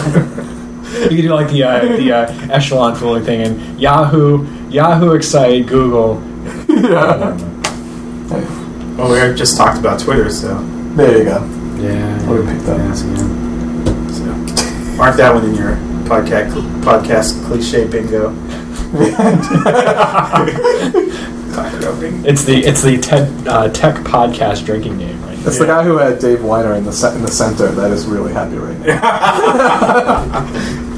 [1.03, 5.67] You can do like the uh, the uh, echelon ruling thing and Yahoo, Yahoo, Excite,
[5.67, 6.21] Google.
[6.69, 7.37] yeah.
[8.97, 10.59] Well, we just talked about Twitter, so
[10.97, 11.41] There you go.
[11.81, 12.19] Yeah.
[12.29, 12.79] What we picked up.
[12.79, 14.09] yeah, so, yeah.
[14.11, 14.25] So,
[14.97, 15.77] mark that one in your
[16.11, 16.53] podcast
[16.83, 18.35] podcast cliche bingo.
[21.55, 22.29] Talk about bingo.
[22.29, 25.30] It's the it's the TED, uh, tech podcast drinking game, right?
[25.47, 28.07] It's the guy who had Dave Winer in the ce- in the center that is
[28.07, 30.81] really happy right now.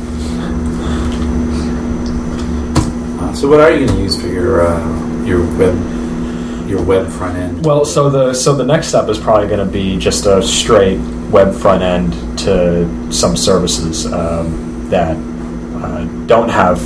[3.22, 7.08] Uh, so, what are you going to use for your uh, your web your web
[7.08, 7.64] front end?
[7.64, 10.98] Well, so the so the next step is probably going to be just a straight
[11.30, 16.78] web front end to some services um, that uh, don't have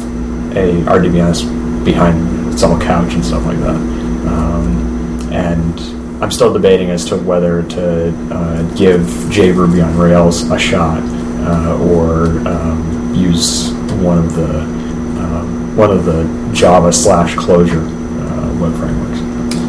[0.56, 3.74] a RDBMS behind some couch and stuff like that.
[3.76, 5.78] Um, and
[6.20, 9.00] I'm still debating as to whether to uh, give
[9.30, 13.70] JRuby on Rails a shot uh, or um, use
[14.02, 19.20] one of the um, one of the Java slash Clojure uh, web frameworks.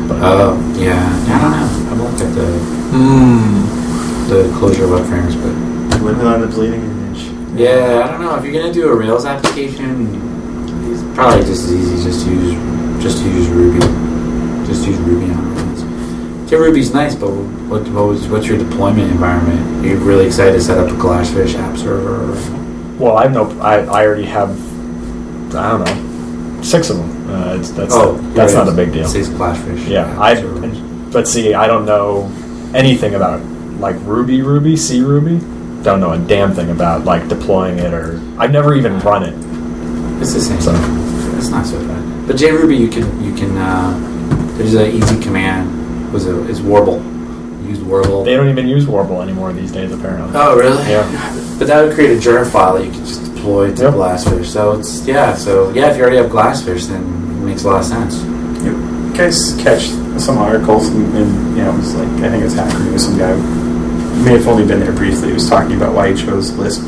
[0.07, 1.03] But, Oh, yeah.
[1.27, 1.91] I don't know.
[2.05, 4.29] I've looked at the Mm.
[4.29, 6.81] the Clojure web frameworks, but Living on the bleeding
[7.11, 7.59] edge.
[7.59, 8.35] yeah, I don't know.
[8.35, 10.07] If you're going to do a Rails application,
[10.89, 13.79] it's probably just as easy just to use just to use Ruby.
[14.65, 15.56] Just use Ruby on
[16.47, 19.85] Yeah, Ruby's nice, but what, what was, what's your deployment environment?
[19.85, 22.27] Are you really excited to set up a Glassfish app server?
[22.97, 24.49] Well, I know I, I already have
[25.55, 27.29] I don't know six of them.
[27.29, 27.93] Uh, it's, that's
[28.33, 29.07] that's here not a big deal.
[29.07, 29.87] Says Glassfish.
[29.87, 30.41] Yeah, I
[31.11, 32.31] but see, I don't know
[32.73, 33.43] anything about
[33.79, 35.39] like Ruby, Ruby, C Ruby.
[35.83, 39.33] Don't know a damn thing about like deploying it or I've never even run it.
[40.21, 40.59] It's the same.
[40.61, 40.73] So-
[41.37, 42.27] It's not so bad.
[42.27, 43.55] But JRuby, you can you can.
[43.57, 43.93] Uh,
[44.57, 45.76] there's an easy command.
[46.11, 46.35] Was it?
[46.49, 47.01] Is Warble?
[47.67, 48.23] Use Warble.
[48.23, 50.31] They don't even use Warble anymore these days, apparently.
[50.35, 50.81] Oh, really?
[50.89, 51.03] Yeah.
[51.59, 53.93] But that would create a jar file that you could just deploy to Yep.
[53.93, 54.45] Glassfish.
[54.45, 55.33] So it's yeah.
[55.35, 58.21] So yeah, if you already have Glassfish, then it makes a lot of sense.
[58.63, 59.83] You guys catch
[60.21, 63.03] some articles and, and you know, it's like I think it's Hacker News.
[63.05, 65.27] Some guy who may have only been there briefly.
[65.29, 66.83] He was talking about why he chose Lisp,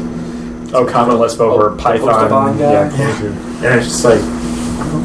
[0.73, 2.07] Oh, Common Lisp over Oh, Python.
[2.07, 2.71] Postobon guy?
[2.71, 4.21] Yeah, and it's just like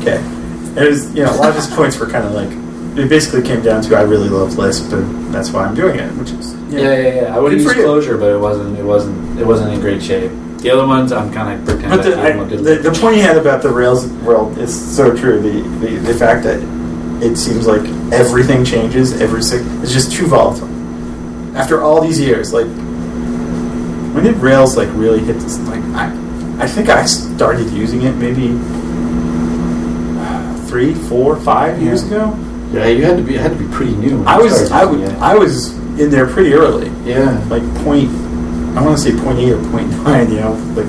[0.01, 0.19] okay.
[0.19, 2.51] And it was you know a lot of his points were kind of like
[2.97, 6.11] it basically came down to I really love Lisp and that's why I'm doing it,
[6.13, 7.37] which is Yeah, yeah, yeah.
[7.37, 7.67] I would use.
[7.67, 8.79] Clojure, but it wasn't.
[8.79, 9.39] It wasn't.
[9.39, 10.31] It wasn't in great shape.
[10.59, 11.91] The other ones, I'm kind of pretending.
[11.91, 14.07] But the, I I, gave them a the, the point you had about the Rails
[14.23, 15.41] world is so true.
[15.41, 16.61] The, the the fact that
[17.23, 17.83] it seems like
[18.13, 19.65] everything changes every six.
[19.83, 20.69] It's just too volatile.
[21.57, 22.67] After all these years, like
[24.15, 25.59] when did Rails like really hit this?
[25.61, 26.07] Like I,
[26.61, 28.57] I think I started using it maybe
[30.21, 32.33] uh, three, four, five years ago.
[32.75, 33.35] Yeah, you had to be.
[33.37, 34.23] It had to be pretty new.
[34.25, 35.19] I was I, using would, it.
[35.21, 37.43] I was in there pretty early, Yeah.
[37.49, 38.11] like point.
[38.77, 40.31] I want to say point eight or point nine.
[40.31, 40.87] You know, like,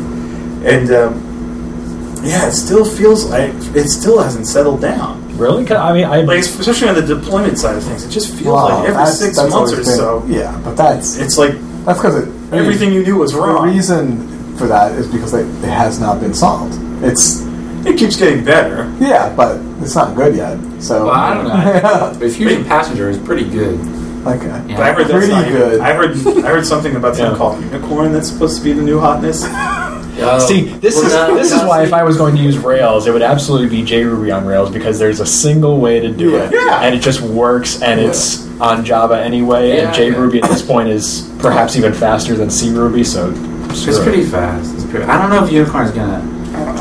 [0.66, 5.22] and um, yeah, it still feels like it still hasn't settled down.
[5.38, 5.66] Really?
[5.66, 8.46] 'Cause, I mean, I Like especially on the deployment side of things, it just feels
[8.56, 11.54] Wow, like every that's- six that's months or been- so, Yeah, but that's it's like
[11.86, 13.68] that's because it everything you knew was wrong.
[13.68, 16.80] The reason for that is because they, it has not been solved.
[17.04, 17.42] It's
[17.86, 18.92] It keeps getting better.
[19.00, 20.58] yeah, but it's not good yet.
[20.82, 21.54] So Well, I don't know.
[22.20, 23.80] But Phusion Passenger is pretty good.
[24.26, 24.76] okay, Yeah.
[24.78, 25.80] But I heard that's Pretty not even- good.
[25.82, 27.38] I heard I heard something about something Yeah.
[27.38, 29.46] called unicorn that's supposed to be the new hotness.
[30.18, 33.06] Oh, See, this is not- this is why if I was going to use Rails,
[33.06, 36.44] it would absolutely be JRuby on Rails because there's a single way to do Yeah.
[36.46, 36.80] it, Yeah.
[36.84, 38.08] and it just works, and Yeah.
[38.08, 39.76] it's on Java anyway.
[39.76, 43.34] Yeah, and JRuby at this point is perhaps even faster than CRuby, so
[43.74, 44.04] screw It's it.
[44.04, 44.74] pretty fast.
[44.76, 46.24] It's pretty, I don't know if Unicorn is gonna.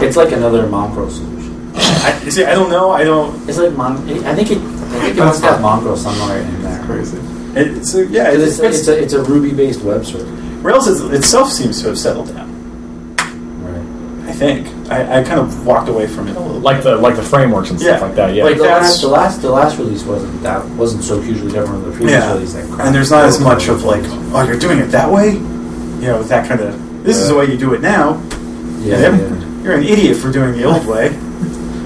[0.03, 1.73] It's like another Mongrel solution.
[1.77, 2.91] I, see, I don't know.
[2.91, 3.49] I don't.
[3.49, 3.97] It's like Mon.
[4.25, 4.59] I think it.
[4.59, 6.83] I think it must have Mongrel somewhere in there.
[6.85, 7.19] crazy.
[7.57, 8.31] It's a, yeah.
[8.31, 10.25] It's, It's, it's, it's, a, it's a Ruby-based web server.
[10.63, 12.51] Rails is, itself seems to have settled down.
[13.63, 14.29] Right.
[14.31, 16.61] I think I, I kind of walked away from it a little.
[16.61, 18.07] like the like the frameworks and stuff Yeah.
[18.07, 18.35] like that.
[18.35, 21.49] Yeah, Like the that's- last, the last, the last release wasn't that wasn't so hugely
[21.53, 22.53] different from the previous yeah, release.
[22.55, 25.33] That and there's not as much of like, oh, you're doing it that way.
[25.33, 27.05] You know, that kind of.
[27.05, 28.21] This is the way you do it now.
[28.81, 29.44] yeah, yeah.
[29.65, 31.19] You're an idiot for doing the old way.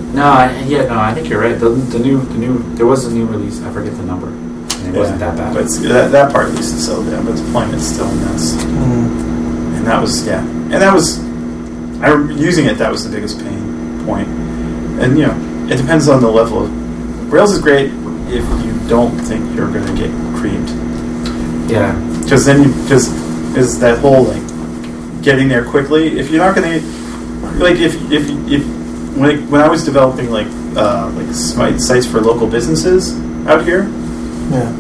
[0.09, 1.61] No, I, yeah, no, I think you're right.
[1.61, 3.63] The, the new, the new, there was a new release.
[3.63, 4.29] I forget the number.
[4.29, 5.55] And it wasn't that bad.
[5.55, 7.27] But that, that part at least is settled down.
[7.27, 8.55] But deployment's still a mess.
[8.55, 9.77] Mm-hmm.
[9.77, 11.19] And that was yeah, and that was
[12.01, 12.79] I remember using it.
[12.79, 14.29] That was the biggest pain point.
[14.99, 16.65] And you know, it depends on the level.
[16.65, 17.93] of Rails is great
[18.29, 20.71] if you don't think you're going to get creamed,
[21.71, 23.09] yeah, because then you because
[23.57, 26.19] is that whole like getting there quickly.
[26.19, 26.98] If you're not going to
[27.59, 28.65] like if if if
[29.17, 30.47] when it, when I was developing like
[30.77, 33.89] uh, like site- sites for local businesses out here,
[34.51, 34.73] Yeah,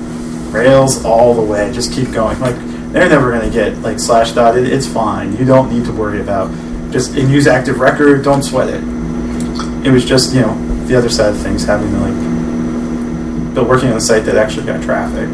[0.50, 1.72] Rails all the way.
[1.72, 2.38] Just keep going.
[2.40, 2.56] Like
[2.92, 4.66] they're never going to get like slash dotted.
[4.66, 5.36] It's fine.
[5.36, 6.50] You don't need to worry about
[6.90, 8.24] just and use active record.
[8.24, 8.82] Don't sweat it.
[9.86, 10.54] It was just you know
[10.86, 14.66] the other side of things having to like but working on a site that actually
[14.66, 15.28] got traffic.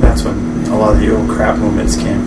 [0.00, 2.20] That's when a lot of the old crap movements came.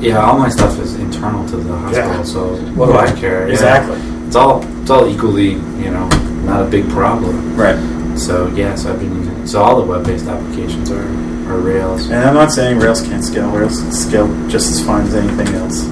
[0.00, 0.20] Yeah.
[0.24, 2.22] All my stuff is internal to the hospital, Yeah.
[2.24, 3.46] so what do I care?
[3.46, 3.52] Yeah.
[3.54, 3.98] Exactly.
[4.26, 5.50] It's all, it's all equally,
[5.82, 6.08] you know,
[6.44, 7.56] not a big problem.
[7.56, 7.78] Right.
[8.18, 9.46] So yeah, so I've been using.
[9.46, 11.02] So all the web-based applications are,
[11.50, 12.06] are Rails.
[12.10, 13.50] And I'm not saying Rails can't scale.
[13.50, 15.86] Rails can scale just as fine as anything else.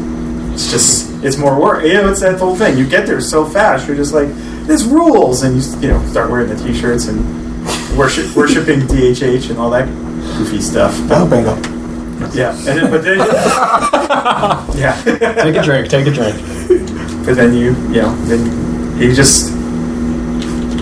[0.53, 1.85] It's just it's more work.
[1.85, 2.77] You know, it's that whole thing.
[2.79, 3.87] You get there so fast.
[3.87, 4.29] You're just like
[4.67, 7.19] this rules, and you you know start wearing the t-shirts and
[7.97, 9.87] worship worshiping DHH and all that
[10.37, 10.95] goofy stuff.
[11.11, 11.55] oh bingo.
[12.35, 13.19] Yeah, and then, but then
[14.79, 15.01] yeah,
[15.43, 16.37] take a drink, take a drink.
[17.25, 19.55] but then you you know then you just.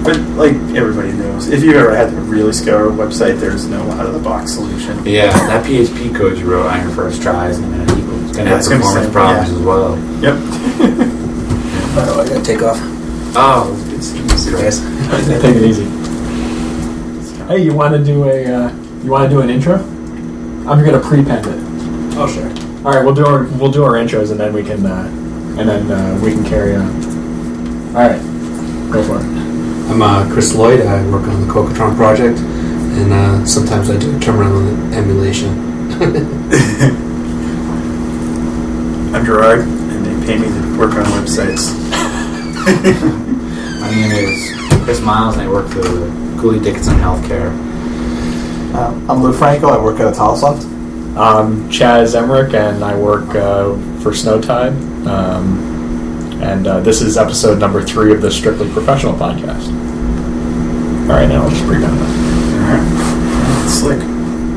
[0.02, 3.82] But like everybody knows, if you've ever had to really scale a website, there's no
[3.92, 5.04] out of the box solution.
[5.04, 8.22] Yeah, that PHP code you wrote on your first try is going to equal.
[8.28, 9.56] It's going to Yeah, have it's gonna say- problems yeah.
[9.56, 9.98] as well.
[10.22, 10.36] Yep.
[11.98, 12.78] Oh, I gotta take off.
[13.38, 14.80] Oh, it's, it's guys.
[15.42, 15.84] Take it easy.
[17.46, 18.72] Hey, you want to do a uh,
[19.02, 19.78] you want to do an intro?
[20.68, 21.54] I'm gonna pre-pend it.
[22.18, 22.48] Oh, sure.
[22.84, 25.06] All right, we'll do our we'll do our intros and then we can uh,
[25.58, 26.88] and then uh, we can carry on.
[27.94, 28.20] All right,
[28.92, 29.24] go for it.
[29.90, 30.80] I'm uh, Chris Lloyd.
[30.80, 34.60] I work on the Cocotron project, and uh, sometimes I do terminal
[34.92, 35.50] emulation.
[39.14, 41.72] I'm Gerard, and they pay me to work on websites.
[43.80, 45.82] My name is Chris Miles, and I work for
[46.40, 47.65] Cooley Dickinson Healthcare.
[48.76, 49.68] Um, I'm Lou Franco.
[49.68, 50.64] I work at Atalasoft.
[51.16, 54.74] I'm Chas Emerick, and I work uh, for Snowtide.
[55.06, 55.58] Um,
[56.42, 59.66] and uh, this is episode number three of the Strictly Professional podcast.
[61.08, 62.08] All right, now I'll just pre-pend it.
[63.64, 64.00] It's like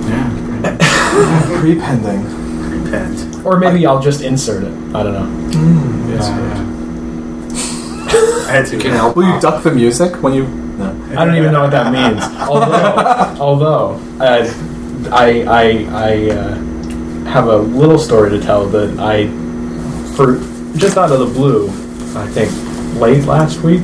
[0.09, 0.29] Yeah.
[1.61, 2.23] Pre-pending.
[2.83, 3.45] repent.
[3.45, 4.73] Or maybe I'll just insert it.
[4.93, 5.29] I don't know.
[5.57, 6.19] Mm,
[8.47, 8.77] I had to.
[8.79, 9.15] Can help.
[9.15, 10.68] Will you duck the music when you?
[11.09, 11.19] No.
[11.21, 12.23] I don't even know what that means.
[12.49, 13.93] although, although
[14.23, 14.47] uh,
[15.11, 16.55] I I I uh,
[17.25, 19.27] have a little story to tell that I
[20.15, 20.37] for
[20.77, 21.67] just out of the blue,
[22.17, 22.51] I think
[22.99, 23.81] late last week,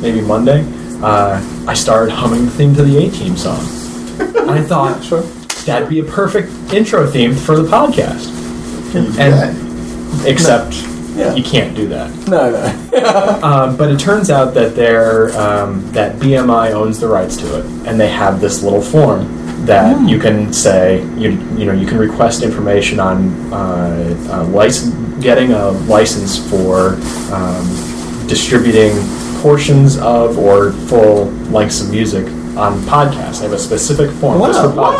[0.00, 0.64] maybe Monday,
[1.02, 3.60] uh, I started humming the theme to the A Team song.
[4.20, 5.22] And I thought Sure.
[5.64, 8.34] that'd be a perfect intro theme for the podcast.
[8.94, 10.72] And except
[11.18, 11.34] Yeah.
[11.34, 12.10] you can't do that.
[12.28, 12.84] No, no.
[13.42, 17.64] Um, but it turns out that they're um, that BMI owns the rights to it,
[17.86, 21.96] and they have this little form that you can say you you know you can
[21.98, 26.94] request information on uh, uh, license getting a license for
[27.32, 27.64] um,
[28.26, 28.92] distributing
[29.40, 33.38] portions of or full lengths of music on podcasts.
[33.38, 34.92] They have a specific form just for Wow.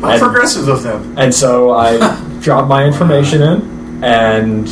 [0.00, 1.14] How And- progressive of them.
[1.18, 1.98] And so I
[2.40, 4.66] dropped my information in and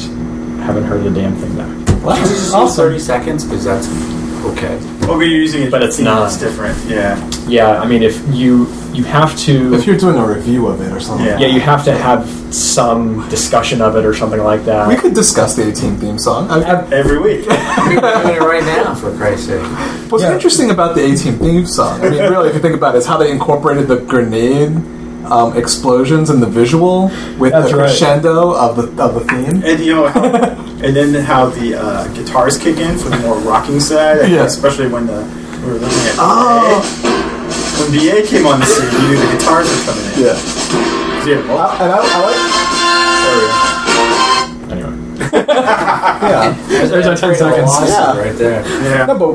[0.60, 1.68] haven't heard the damn thing back.
[1.76, 3.44] Did you just use 30 seconds?
[3.44, 3.86] Because that's
[4.46, 4.78] okay.
[5.02, 6.26] Oh, well, we're using it, But it's not.
[6.26, 6.78] It's different.
[6.86, 7.18] Yeah.
[7.46, 10.92] Yeah, I mean, if you you have to, If you're doing a review of it
[10.92, 11.38] or something, Yeah.
[11.38, 14.88] yeah, you have to have some discussion of it or something like that.
[14.88, 16.50] we could discuss the A Team theme song.
[16.50, 17.46] I, I, Every week.
[17.46, 19.62] We're doing it right now, for Christ's sake.
[20.10, 20.34] what's Yeah.
[20.34, 22.98] interesting about the A Team theme song, I mean, really, if you think about it,
[22.98, 24.74] is how they incorporated the grenade
[25.26, 27.86] um, explosions in the visual with That's the right.
[27.88, 29.62] crescendo of the of the theme.
[29.64, 30.06] And you know,
[30.84, 34.28] and then how the uh, guitars kick in for the more rocking side.
[34.30, 34.44] Yeah.
[34.44, 35.22] Especially when the
[35.60, 36.80] we were looking at Oh.
[37.02, 37.10] BA.
[37.80, 40.18] When BA came on the scene, you knew the guitars were coming in.
[40.20, 40.36] Yeah,
[41.26, 41.40] Yeah.
[41.48, 42.04] well, I- and I, I
[44.72, 46.54] anyway, like yeah.
[46.68, 47.72] there's our ten seconds.
[47.88, 48.18] Yeah.
[48.18, 48.62] Right there.
[48.82, 49.06] yeah.
[49.06, 49.32] No, but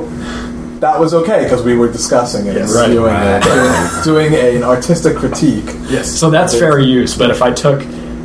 [0.82, 2.73] that was okay because we were discussing it Yes.
[2.76, 5.65] and reviewing Right, it, doing, doing an artistic critique.
[5.89, 6.09] Yes.
[6.09, 7.17] So that's fair use.
[7.17, 7.82] But if I took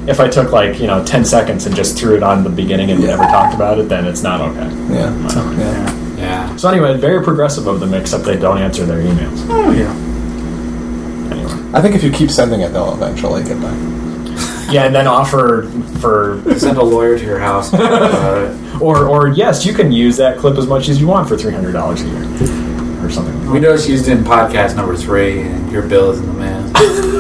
[0.09, 2.91] if I took like you know ten seconds and just threw it on the beginning
[2.91, 4.69] and never talked about it, then it's not okay.
[4.93, 5.57] Yeah, yeah.
[5.59, 5.97] Yeah.
[6.17, 6.57] Yeah.
[6.57, 9.47] So anyway, very progressive of them, except they don't answer their emails.
[9.49, 9.91] Oh yeah.
[11.33, 13.77] Anyway, I think if you keep sending it, they'll eventually get back.
[14.71, 15.63] yeah, and then offer
[16.01, 17.73] for Send a lawyer to your house.
[17.73, 21.37] Uh, or or yes, you can use that clip as much as you want for
[21.37, 22.25] three hundred dollars a year
[23.05, 23.35] or something.
[23.35, 23.51] like that.
[23.53, 26.71] we noticed used in podcast number three, and your bill is in the mail.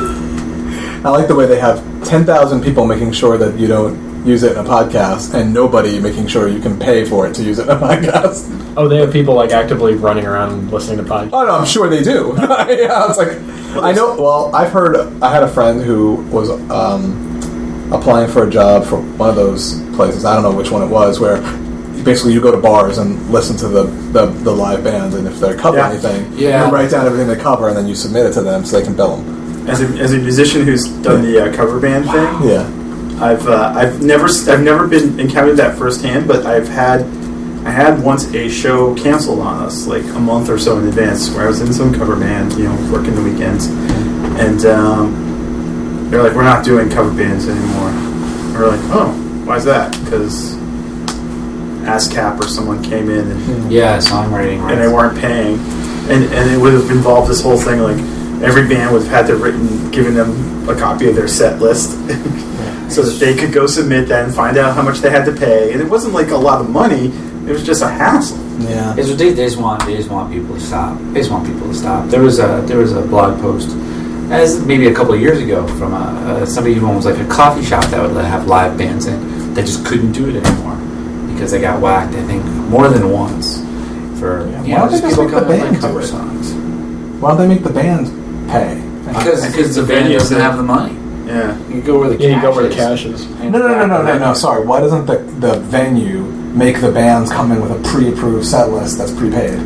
[1.02, 4.52] I like the way they have 10,000 people making sure that you don't use it
[4.52, 7.62] in a podcast and nobody making sure you can pay for it to use it
[7.62, 8.74] in a podcast.
[8.76, 11.30] Oh, they have people like actively running around listening to podcasts.
[11.32, 12.34] Oh, no, I'm sure they do.
[12.38, 13.38] yeah, it's like,
[13.82, 17.29] I know, well, I've heard, I had a friend who was um,
[17.92, 20.24] applying for a job for one of those places.
[20.24, 21.40] I don't know which one it was, where
[22.04, 23.82] basically you go to bars and listen to the,
[24.12, 25.90] the, the live band, and if they cover Yeah.
[25.90, 26.66] anything, Yeah.
[26.66, 28.84] you write down everything they cover, and then you submit it to them so they
[28.84, 29.68] can bill them.
[29.68, 32.66] As a, as a musician who's done the uh, cover band thing, Yeah.
[33.22, 37.02] I've uh, I've never I've never been encountered that firsthand, but I've had
[37.66, 41.28] I had once a show canceled on us like a month or so in advance
[41.28, 43.66] where I was in some cover band, you know, working the weekends,
[44.40, 45.29] and um,
[46.10, 49.08] they're like, "We're not doing cover bands anymore." And we're like, "Oh,
[49.44, 50.54] why's that?" Because
[51.84, 54.60] ASCAP or someone came in and Yeah, songwriting.
[54.70, 55.58] and they weren't paying,
[56.10, 57.96] and and it would have involved this whole thing like
[58.42, 61.90] every band would have had to written giving them a copy of their set list,
[62.88, 65.32] so that they could go submit that and find out how much they had to
[65.32, 67.06] pay, and it wasn't like a lot of money;
[67.46, 68.38] it was just a hassle.
[68.60, 68.94] Yeah.
[68.96, 70.98] It's they, they just want they just want people to stop.
[71.12, 72.08] They just want people to stop.
[72.10, 73.70] There was a there was a blog post,
[74.30, 77.26] as maybe a couple of years ago, from a, uh, somebody who owns like a
[77.26, 79.54] coffee shop that would have live bands in.
[79.54, 80.76] They just couldn't do it anymore
[81.34, 82.14] because they got whacked.
[82.14, 83.58] I think more than once
[84.20, 85.80] for Yeah, you why know don't they just just people make the coming band like
[85.80, 86.52] cover songs
[87.20, 88.06] Why don't they make the band
[88.50, 88.80] pay?
[89.08, 90.94] because because the band doesn't have the money.
[91.26, 92.76] Yeah, You go where the Yeah, cash you go where the is.
[92.76, 93.28] cash is.
[93.40, 94.34] No, no, no, no, no, no.
[94.34, 94.64] Sorry.
[94.66, 96.22] Why doesn't the the venue
[96.54, 99.58] make the bands come in with a pre-approved set list that's prepaid?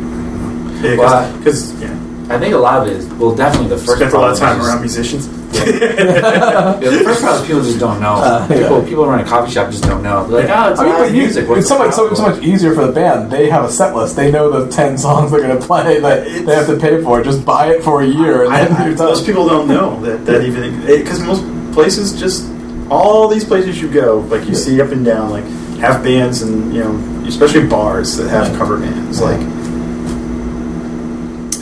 [0.81, 1.93] yeah, because yeah,
[2.27, 3.97] I think a lot of it is well, definitely the first.
[3.97, 5.27] spent a lot of time around musicians.
[5.55, 8.15] Yeah, the first problem is people just don't know.
[8.15, 8.57] Uh, yeah.
[8.61, 10.27] people people run a coffee shop just don't know.
[10.27, 11.47] They're like, oh, it's I mean, live but music.
[11.49, 13.31] What's it's so much, so, so much easier for the band.
[13.31, 14.15] They have a set list.
[14.15, 17.23] They know the ten songs they're going to play that they have to pay for.
[17.23, 19.99] Just buy it for a year, and I, then I, you're most people don't know
[20.01, 22.45] that that even because most places just
[22.89, 24.53] all these places you go like you Yeah.
[24.55, 25.45] see up and down like
[25.79, 26.95] have bands and you know
[27.27, 28.57] especially bars that have Yeah.
[28.57, 29.39] cover bands like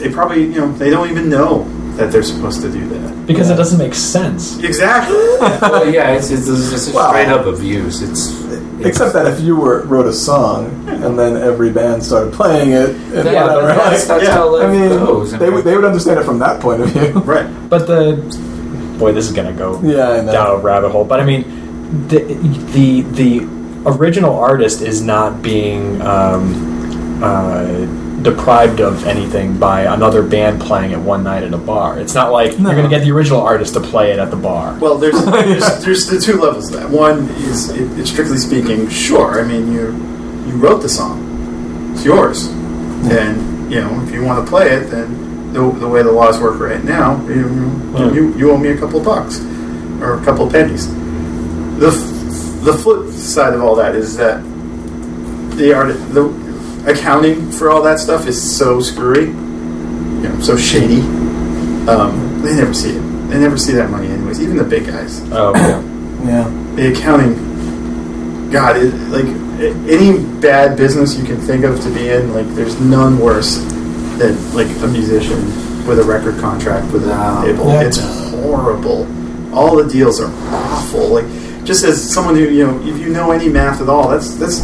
[0.03, 1.63] they probably you know they don't even know
[1.95, 4.57] that they're supposed to do that Because it doesn't make sense.
[4.63, 8.01] exactly well, yeah, it's it's, it's just a Well- straight up abuse.
[8.01, 12.33] It's, it's Except that if you were wrote a song and then every band started
[12.33, 15.31] playing it, and yeah, but whatever, that's, that's Yeah, how life I mean, goes.
[15.31, 17.11] they would they would understand it from that point of view.
[17.33, 18.17] right But the
[18.99, 20.31] boy, this is gonna go Yeah, I know.
[20.33, 21.05] down a rabbit hole.
[21.05, 21.43] But I mean,
[22.09, 22.19] the
[22.73, 23.31] the the
[23.85, 27.63] original artist is not being um, uh,
[28.24, 31.99] deprived of anything by another band playing it one night at a bar.
[31.99, 32.69] It's not like No.
[32.71, 34.78] you're gonna get the original artist to play it at the bar.
[34.80, 38.88] well there's there's, there's the two levels of that one is it, it's strictly speaking
[38.89, 39.88] sure i mean you
[40.47, 44.89] you wrote the song it's yours and you know if you want to play it
[44.89, 47.45] then the, the way the laws work right now you,
[47.93, 48.11] Yeah.
[48.11, 49.39] you, you owe me a couple of bucks
[50.01, 50.88] or a couple of pennies
[51.80, 51.91] the
[52.63, 54.41] the flip side of all that is that
[55.57, 56.24] the art the
[56.86, 61.01] accounting for all that stuff is so screwy you know so shady
[61.88, 63.01] um, they never see it.
[63.29, 64.39] They never see that money, anyways.
[64.41, 65.21] Even the big guys.
[65.34, 65.81] Oh, yeah.
[66.25, 66.75] Yeah.
[66.75, 69.25] the accounting god it, like
[69.89, 73.57] any bad business you can think of to be in like there's none worse
[74.17, 75.41] than like a musician
[75.88, 77.43] with a record contract with Wow.
[77.43, 77.81] a label Yeah.
[77.84, 77.97] it's
[78.31, 79.05] horrible
[79.53, 81.25] all the deals are awful like
[81.65, 84.59] just as someone who you know if you know any math at all that's that's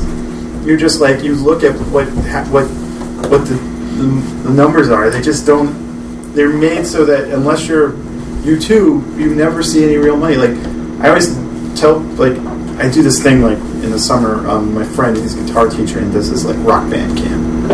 [0.66, 2.66] you're just like you look at what ha- what
[3.30, 4.04] what the, the,
[4.48, 5.10] the numbers are.
[5.10, 8.70] They just don't they're made so that unless you're U2
[9.20, 10.36] you never see any real money.
[10.36, 10.52] Like
[11.02, 11.34] i always
[11.80, 12.38] tell like
[12.80, 16.00] i do this thing like in the summer um, my friend he's a guitar teacher
[16.00, 17.72] and does this like rock band camp.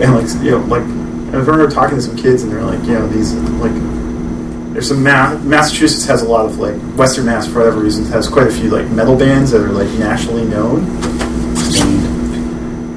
[0.00, 2.94] And like you know like i remember talking to some kids and they're like you
[2.94, 3.72] know these like
[4.72, 8.28] there's some Ma- massachusetts has a lot of like western mass for whatever reason has
[8.28, 10.84] quite a few like metal bands that are like nationally known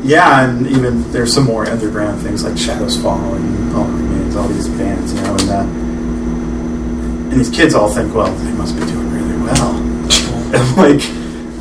[0.03, 4.47] yeah, and even there's some more underground things like Shadows Fall and All Remains, all
[4.47, 5.61] these bands, you know, and uh,
[7.31, 9.77] and these kids all think, well, they must be doing really well.
[10.53, 10.99] And like,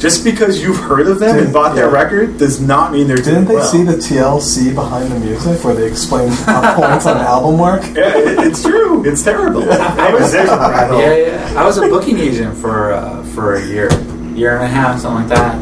[0.00, 3.16] just because you've heard of them and Didn't- bought their record does not mean they're
[3.18, 3.46] doing it.
[3.46, 4.00] Didn't doing they well.
[4.00, 7.82] see the TLC behind the music where they explain points on the album work?
[7.94, 9.04] Yeah, it's true.
[9.06, 9.62] It's terrible.
[9.70, 10.52] I was There's a.
[10.52, 11.54] Yeah, yeah.
[11.60, 13.88] I was a booking agent for uh, for a year,
[14.34, 15.56] year and a half, something like that.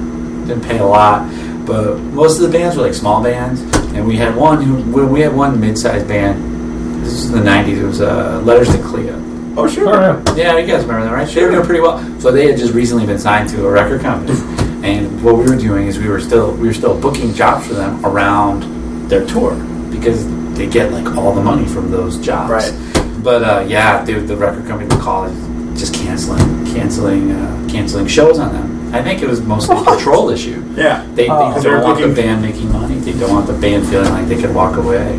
[0.47, 1.29] Didn't pay a lot,
[1.69, 3.61] but most of the bands were like small bands,
[3.95, 7.05] and we had one who we- we had one mid-sized band.
[7.05, 7.79] This is the '90s.
[7.79, 9.15] It was uh, Letters to Cleo.
[9.57, 9.89] Oh, sure.
[9.89, 10.35] Oh, yeah.
[10.37, 11.29] Yeah, you guys remember that, right?
[11.29, 11.99] They were doing pretty well.
[12.21, 14.39] So they had just recently been signed to a record company,
[14.83, 17.75] and what we were doing is we were still we were still booking jobs for
[17.75, 18.63] them around
[19.11, 19.55] their tour
[19.91, 22.51] because they get like all the money from those jobs.
[22.51, 23.23] Right.
[23.23, 25.35] But uh, yeah, they, the record company would call it
[25.77, 28.78] just canceling, canceling, uh, canceling shows on them.
[28.93, 30.63] I think it was mostly a control issue.
[30.75, 31.05] Yeah.
[31.15, 31.53] They, they Oh.
[31.55, 32.95] don't They're want the band making money.
[32.97, 35.17] They don't want the band feeling like they could walk away.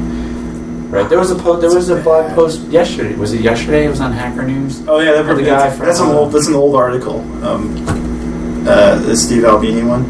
[0.89, 1.07] Right.
[1.07, 3.13] There was a po- there was a blog post yesterday.
[3.15, 3.85] Was it yesterday?
[3.85, 4.81] It was on Hacker News.
[4.87, 7.19] Oh yeah, that, The guy from, that's an uh, old that's an old article.
[7.45, 7.85] Um,
[8.67, 10.03] uh, the Steve Albini one.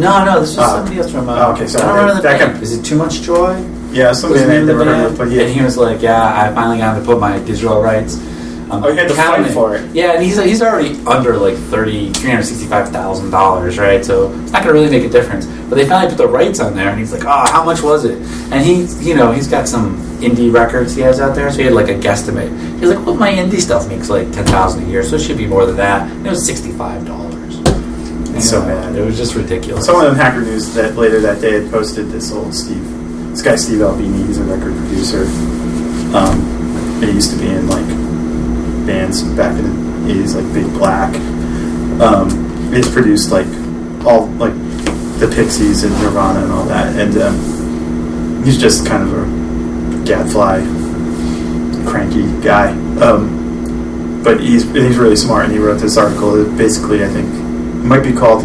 [0.00, 0.76] No, no, this was Oh.
[0.76, 1.28] somebody else from.
[1.28, 1.84] Uh, Oh, okay, sorry.
[1.84, 2.62] I don't remember the That band.
[2.62, 3.54] Is it Too Much Joy?
[3.92, 5.16] Yeah, Was something the name the band?
[5.16, 5.42] but yeah.
[5.42, 8.16] And he was like, "Yeah, I finally got to put my digital rights."
[8.70, 9.52] Um, Oh, he had to fight counting.
[9.52, 9.90] for it.
[9.94, 14.04] Yeah, and he's he's already under like thirty, three hundred sixty-five thousand dollars, right?
[14.04, 15.46] So it's not gonna really make a difference.
[15.68, 18.04] But they finally put the rights on there, and he's like, "Oh, how much was
[18.04, 18.18] it?"
[18.52, 21.64] And he, you know, he's got some indie records he has out there, so he
[21.64, 22.50] had like a guesstimate.
[22.78, 25.38] He's like, "Well, my indie stuff makes like ten thousand a year, so it should
[25.38, 27.58] be more than that." And it was sixty-five dollars.
[28.36, 28.94] It's so bad.
[28.94, 29.84] It was just ridiculous.
[29.86, 32.82] Someone on Hacker News that later that day had posted this old Steve,
[33.30, 34.22] this guy Steve Albini.
[34.28, 35.24] He's a record producer.
[36.16, 37.84] Um, he used to be in like
[38.90, 41.14] bands back in the eighties, like Big Black.
[42.00, 43.46] Um, he's produced like
[44.04, 44.54] all like
[45.20, 50.60] the Pixies and Nirvana and all that, and um, he's just kind of a gadfly,
[51.88, 52.72] cranky guy.
[53.00, 57.28] Um, but he's he's really smart, and he wrote this article that basically I think
[57.28, 58.42] it might be called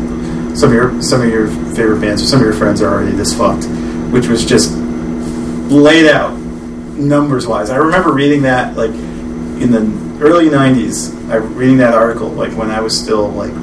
[0.55, 3.15] some of your some of your favorite bands or some of your friends are already
[3.15, 3.65] this fucked,
[4.11, 4.71] which was just
[5.71, 7.71] laid out numbers wise.
[7.71, 11.29] I remember reading that like in the early '90s.
[11.29, 13.53] I reading that article like when I was still like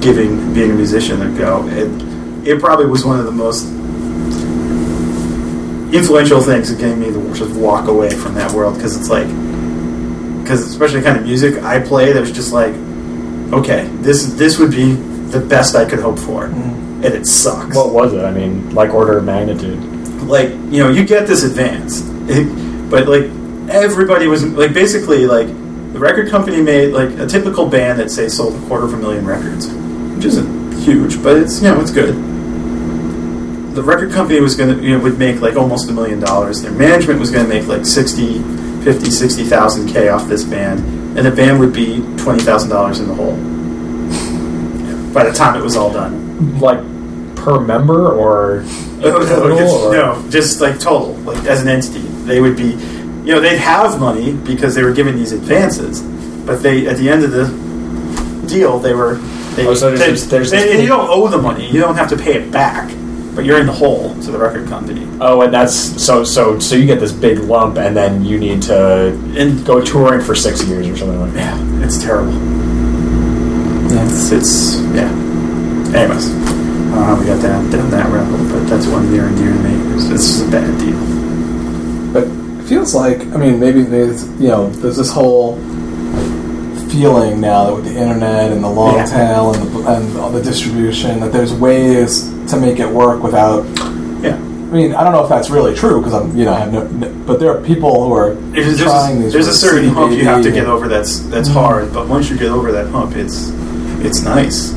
[0.00, 1.66] giving being a musician a go.
[1.68, 3.64] It it probably was one of the most
[5.94, 9.26] influential things that gave me to just walk away from that world because it's like
[10.42, 12.74] because especially the kind of music I played, it was just like
[13.52, 17.04] okay, this this would be the best I could hope for, mm-hmm.
[17.04, 17.74] and it sucks.
[17.74, 18.24] What was it?
[18.24, 19.82] I mean, like order of magnitude.
[20.22, 23.30] like you know, you get this advance, it, but like
[23.68, 25.46] everybody was like basically like
[25.92, 28.96] the record company made like a typical band that say sold a quarter of a
[28.96, 32.14] million records, which isn't huge, but it's you know it's good.
[33.74, 36.62] The record company was going to you know would make like almost a million dollars.
[36.62, 38.42] Their management was going to make like 60,
[38.84, 40.80] 50, 60,000 k off this band,
[41.18, 43.36] and the band would be twenty thousand dollars in the hole
[45.12, 46.58] by the time it was all done.
[46.60, 46.78] Like
[47.36, 48.62] per member or
[48.98, 52.56] No, no, total, just, or- no, just like total, like as an entity, they would
[52.56, 52.72] be,
[53.26, 56.00] you know, they'd have money because they were given these advances,
[56.46, 57.46] but they at the end of the
[58.48, 59.16] deal, they were.
[59.56, 61.68] They, Oh, so there's they- this- there's they- this and you don't owe the money,
[61.70, 62.90] you don't have to pay it back,
[63.34, 65.06] but you're in the hole to the record company.
[65.20, 68.60] Oh, and that's so so so you get this big lump, and then you need
[68.62, 71.58] to And go touring for six years or something like that.
[71.58, 72.34] yeah, it's terrible.
[73.92, 75.10] It's, it's yeah.
[75.96, 79.24] Anyways, I don't know how we got down down that rabbit, but that's one near
[79.26, 79.94] and dear to me.
[79.94, 80.98] It's, it's just a bad deal.
[82.12, 85.56] But it feels like, I mean, maybe there's, you know, there's this whole
[86.90, 89.06] feeling now that with the internet and the long Yeah.
[89.06, 93.64] tail and the, and all the distribution, that there's ways to make it work without
[94.22, 94.34] Yeah.
[94.36, 96.72] I mean, I don't know if that's really true because I'm, you know, I have
[96.72, 99.32] no, no- but there are people who are There's, trying a, these.
[99.32, 101.52] there's a certain CD hump you have to get over that's that's Mhm.
[101.54, 103.52] hard, but once you get over that hump, it's
[104.00, 104.72] it's nice.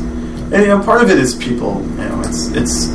[0.52, 1.82] And you know, part of it is people.
[1.98, 2.88] You know, it's it's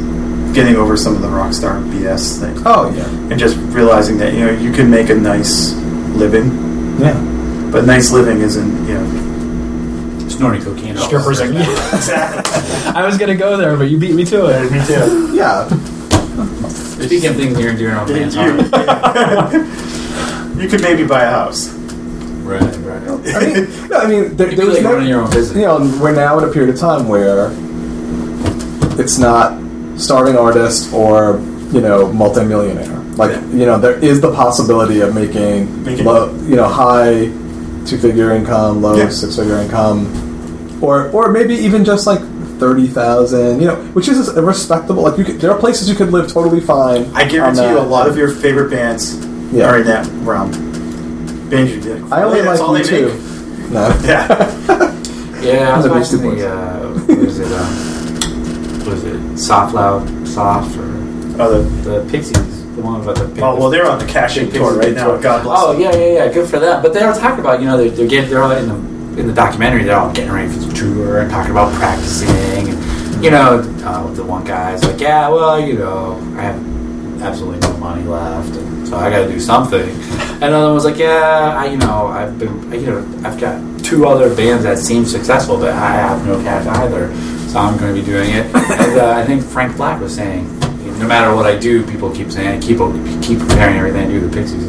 [0.55, 4.33] getting over some of the rock star BS thing, Oh yeah, and just realizing that
[4.35, 5.75] you know you can make a nice
[6.17, 6.47] living,
[7.01, 7.15] yeah.
[7.73, 9.21] but nice living isn't you know
[10.29, 10.97] Snorting cocaine.
[10.97, 11.57] Strippers and
[11.93, 12.93] exactly.
[12.95, 14.71] I was gonna go there, but you beat me to it.
[14.73, 15.35] Me too.
[15.35, 15.69] Yeah,
[16.69, 17.99] Speaking of things near and dear to
[18.41, 21.69] our You, you could maybe buy a house.
[22.45, 23.03] Right, right.
[23.35, 25.57] I mean, no, I mean, there, You there was like never, your own business.
[25.57, 27.51] you know, we're now at a period of time where
[29.01, 29.53] it's not
[29.97, 31.41] starving artist or
[31.73, 32.99] you know multimillionaire.
[33.17, 33.47] Like Yeah.
[33.53, 37.31] you know, there is the possibility of making, Making- low, you know, high
[37.87, 39.09] two-figure income, low Yeah.
[39.09, 40.07] six-figure income,
[40.81, 42.21] or or maybe even just like
[42.59, 43.61] thirty thousand.
[43.61, 45.03] You know, which is a respectable.
[45.05, 47.07] Like you, could, there are places you could live totally fine.
[47.15, 49.17] I guarantee you, a lot of your favorite bands
[49.53, 49.71] Yeah.
[49.71, 50.51] are in that realm.
[51.51, 52.03] Bands you dig.
[52.11, 53.71] I only That's like all you they make.
[53.71, 53.95] No.
[54.05, 54.91] Yeah.
[55.45, 56.41] Yeah, I was The watching Beastie Boys.
[56.41, 57.94] the, uh, what is it, um,
[58.87, 60.91] what is it, Soft Loud, Soft, or
[61.37, 63.43] Oh, the, the Pixies, the one about the Pixies.
[63.43, 65.09] oh, well, they're on the cashing tour right now.
[65.09, 65.21] tour.
[65.21, 65.83] God bless Oh them.
[65.83, 66.33] yeah, yeah, yeah.
[66.33, 66.81] Good for them.
[66.83, 69.27] But they were talking about you know they're, they're getting they're all in the in
[69.27, 69.83] the documentary.
[69.85, 72.29] They're all getting ready for the tour and talking about practicing.
[72.69, 77.61] And, you know, uh, the one guy's like, yeah, well, you know, I have absolutely
[77.61, 79.89] no money left, and so I got to do something.
[80.35, 84.07] And another was like, yeah, I you know I've been you know I've got two
[84.07, 87.07] other bands that seem successful, but I have no cash either,
[87.61, 88.47] I'm going to be doing it.
[88.47, 90.59] and uh, I think Frank Black was saying.
[90.99, 92.79] No matter what I do, people keep saying, keep
[93.23, 94.65] keep comparing everything I do the Pixies.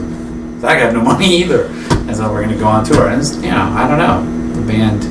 [0.61, 3.09] So I got no money either, and so we're going to go on tour.
[3.09, 5.03] And you know, I don't know the band.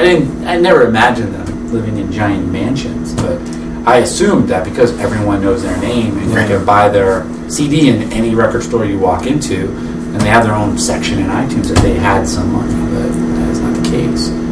[0.00, 0.46] I didn't.
[0.46, 3.38] I never imagined them living in giant mansions, but
[3.86, 8.12] I assumed that because everyone knows their name and you can buy their CD in
[8.12, 11.78] any record store you walk into, and they have their own section in iTunes, that
[11.82, 12.72] they had some money.
[12.94, 14.47] But that is not the case.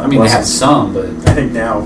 [0.00, 1.80] I mean, they have some, but I think now,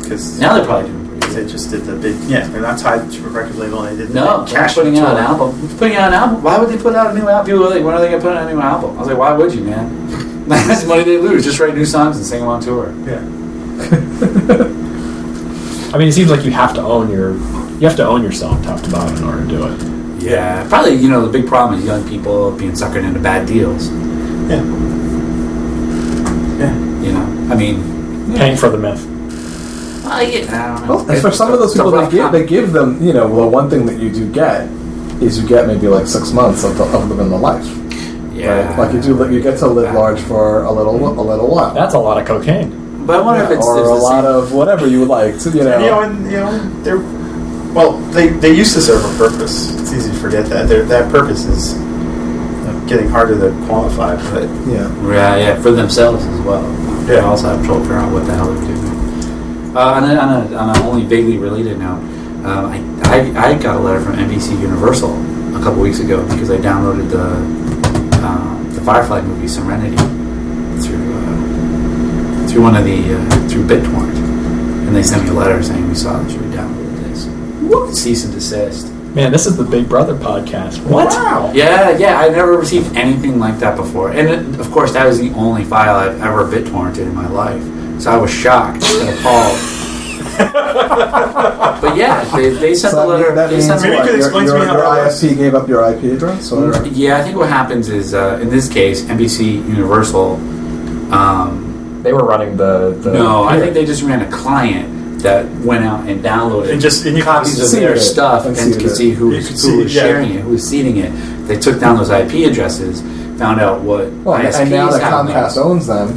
[0.00, 1.46] because now they're probably doing pretty good.
[1.46, 3.82] they just did the big, yeah, they're not tied to a record label.
[3.82, 5.68] They did the No, big they're not cashing putting out an album.
[5.78, 6.42] Putting out an album.
[6.42, 7.46] Why would they put out a new album?
[7.46, 8.96] People were like, when are they going to put out a new album?
[8.96, 10.44] I was like, why would you, man?
[10.48, 11.44] That's money they lose.
[11.44, 12.92] Just write new songs and sing them on tour.
[13.06, 13.18] Yeah.
[15.94, 17.32] I mean, it seems like you have to own your
[17.78, 20.22] you have to own your song top to bottom in order to do it.
[20.22, 20.94] Yeah, probably.
[20.94, 23.88] You know, the big problem is young people being suckered into bad deals.
[24.48, 24.62] Yeah.
[27.04, 27.08] Yeah.
[27.08, 27.12] You
[27.48, 29.06] know, I mean, Paying for the myth.
[30.06, 30.96] I, get, I don't know.
[30.96, 33.02] Well, and for some of those people, they give, they give them.
[33.02, 34.68] You know, well, one thing that you do get
[35.22, 37.64] is you get maybe like six months of, the, of living the life.
[38.32, 38.78] yeah, Right?
[38.78, 41.72] Like you do, you get to live large for a little a little while.
[41.74, 43.06] That's a lot of cocaine.
[43.06, 45.38] But I wonder Yeah, if it's or a it's- lot of whatever you would like.
[45.40, 46.98] To, you know, And, you know, and you know, they're
[47.74, 49.74] well, they they used to serve a purpose.
[49.80, 50.68] It's easy to forget that.
[50.68, 51.93] They're, that purpose is you know,
[52.86, 54.88] getting harder to quantify, but yeah.
[55.12, 56.62] Yeah, yeah, for themselves as well.
[57.06, 57.24] They Yeah.
[57.24, 59.76] also have trouble figuring out what the hell they're doing.
[59.76, 61.98] Uh, on, a, on, a, on a only vaguely related note,
[62.44, 65.10] um, I, I, I got a letter from NBC Universal
[65.56, 67.24] a couple weeks ago because I downloaded the
[68.26, 69.96] uh, the Firefly movie Serenity
[70.82, 74.14] through uh, through one of the uh, through BitTorrent,
[74.86, 77.26] and they sent me a letter saying we saw that you downloaded this.
[77.62, 77.94] What?
[77.96, 78.92] Cease and desist.
[79.14, 80.84] Man, this is the Big Brother podcast.
[80.90, 81.06] What?
[81.10, 81.52] wow.
[81.54, 84.10] Yeah, yeah, I've never received anything like that before.
[84.10, 87.62] And it, of course, that was the only file I've ever BitTorrented in my life.
[88.02, 89.56] So I was shocked and appalled.
[91.80, 93.32] but yeah, they, they sent So the letter.
[93.36, 94.08] that they means sent the Maybe you what?
[94.08, 95.06] could Your, explain to your, me how your.
[95.06, 98.48] ISP gave up your IP address, or Yeah, I think what happens is, uh, in
[98.50, 100.34] this case, NBC Universal.
[101.14, 102.98] Um, They were running the.
[103.00, 104.92] the no, I think they just ran a client
[105.24, 108.56] that went out and downloaded And just- and you copies of their it stuff and
[108.56, 110.02] and, could see who, was- could who see- was yeah.
[110.02, 111.10] sharing it, who was seeding it.
[111.48, 113.00] They took down those IP addresses,
[113.38, 115.58] found out what well, and now that Comcast those.
[115.58, 116.08] owns them,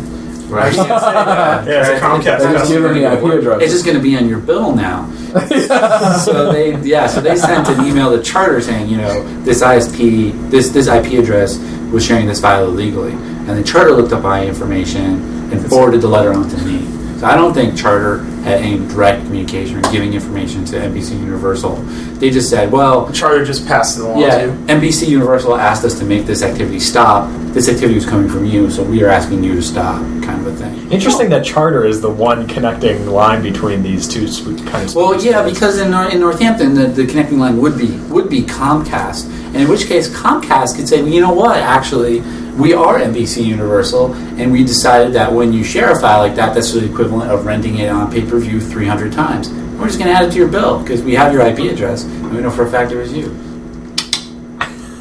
[0.50, 0.74] Right.
[0.78, 4.30] Yeah, it's a Comcast they're just giving me IP It's just going to be on
[4.30, 5.10] your bill now.
[6.24, 10.50] so they, yeah, so they sent an email to Charter saying, you know, this ISP,
[10.50, 11.58] this this IP address
[11.92, 15.20] was sharing this file illegally, and then Charter looked up my information
[15.52, 16.77] and forwarded the letter on to me.
[17.18, 21.78] So I don't think Charter had any direct communication or giving information to NBC Universal.
[22.20, 24.52] They just said, well, Charter just passed it along yeah, to.
[24.52, 27.28] NBC Universal asked us to make this activity stop.
[27.54, 30.48] This activity was coming from you, so we are asking you to stop, kind of
[30.48, 30.92] a thing.
[30.92, 34.94] Interesting that Charter is the one connecting line between these two sp- kind of.
[34.94, 35.26] Well, speakers.
[35.26, 39.56] yeah, because in, in Northampton, the, the connecting line would be would be Comcast, and
[39.56, 42.22] in which case Comcast could say, well, you know what, actually,
[42.58, 46.56] we are NBC Universal, and we decided that when you share a file like that,
[46.56, 49.50] that's the equivalent of renting it on pay per view 300 times.
[49.50, 52.04] we're just going to add it to your bill because we have your IP address
[52.04, 53.30] and we know for a fact it was you.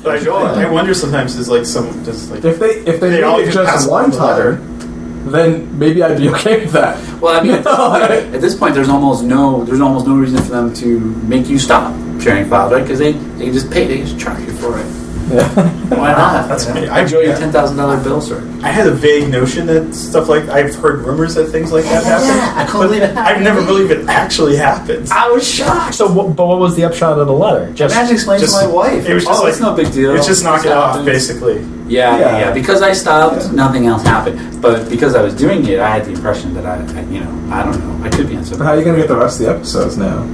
[0.02, 3.22] But I, I wonder sometimes is like some just like If they if they, They
[3.24, 6.72] all it just pass just along one the time, then maybe I'd be okay with
[6.72, 7.20] that.
[7.20, 10.14] Well, I mean, at this, point, at this point, there's almost no there's almost no
[10.14, 12.82] reason for them to make you stop sharing files, right?
[12.82, 15.05] Because they, they just pay, they just charge you for it.
[15.26, 16.48] Why not?
[16.48, 16.80] That's you know?
[16.82, 16.88] me.
[16.88, 18.40] I- enjoy your ten thousand dollar bill, sir.
[18.62, 22.04] I had a vague notion that stuff like I've heard rumors that things like that
[22.04, 22.26] happen.
[22.28, 23.36] Yeah, I couldn't but believe it happened.
[23.36, 25.10] I've never believed it actually happens.
[25.10, 25.94] I was shocked.
[25.96, 27.72] So, what, but what was the upshot of the letter?
[27.72, 29.08] Just Imagine explaining just- to my wife.
[29.08, 30.14] it was just oh, like- it's no big deal.
[30.14, 31.06] It's just knock This it off, happens.
[31.06, 31.58] basically.
[31.60, 32.38] Yeah, yeah, Yeah.
[32.38, 32.52] yeah.
[32.52, 34.60] Because I stopped, nothing else happened.
[34.62, 37.54] But because I was doing it, I had the impression that I, I you know,
[37.54, 39.16] I don't know, I could be on But how are you going to get the
[39.16, 40.24] rest of the episodes now?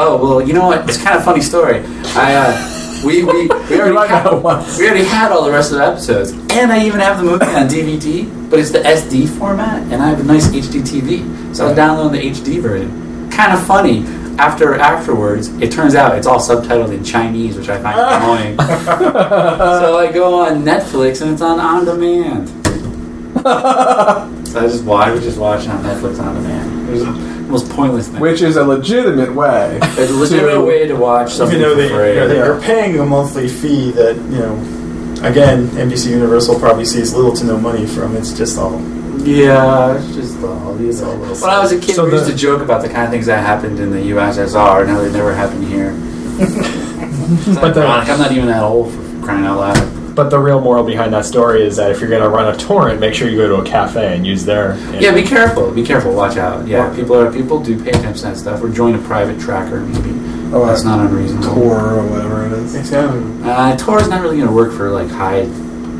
[0.00, 0.88] Oh well, you know what?
[0.88, 1.82] It's kind of a funny story.
[2.14, 5.78] I uh, we we, we already might had, we already had all the rest of
[5.78, 9.82] the episodes, and I even have the movie on DVD, but it's the SD format,
[9.92, 13.30] and I have a nice HD TV, so I was downloading the HD version.
[13.30, 14.04] Kind of funny.
[14.38, 18.56] After afterwards, it turns out it's all subtitled in Chinese, which I find annoying.
[18.56, 22.48] so I go on Netflix and it's on on demand.
[23.38, 25.08] so I just watch.
[25.08, 27.37] I just watch on Netflix on demand.
[27.48, 28.20] It was most pointless thing.
[28.20, 29.78] Which is a legitimate way.
[29.82, 32.08] It's a legitimate to- way to watch something Even though they, for free.
[32.10, 34.54] you know, they- you're paying a monthly fee that you know,
[35.22, 38.14] again, NBC Universal probably sees little to no money from.
[38.16, 38.78] It's just all.
[39.24, 41.34] Yeah, it's just all these all little.
[41.36, 43.26] When I was a kid, So we used to joke about the kind of things
[43.26, 45.92] that happened in the USSR, and how they never happened here.
[47.30, 49.76] It's But the- I'm not even that old for crying out loud.
[50.18, 52.58] But the real moral behind that story is that if you're going to run a
[52.58, 54.76] torrent, make sure you go to a cafe and use their.
[55.00, 55.70] Yeah, be careful.
[55.70, 56.12] Be careful.
[56.12, 56.66] Watch out.
[56.66, 58.60] Yeah, people are people do pay attention to that stuff.
[58.60, 60.10] Or join a private tracker, maybe.
[60.52, 61.54] Oh, That's uh, not unreasonable.
[61.54, 62.74] Tor or whatever it is.
[62.74, 65.44] It's kind of Uh, Tor is not really going to work for like high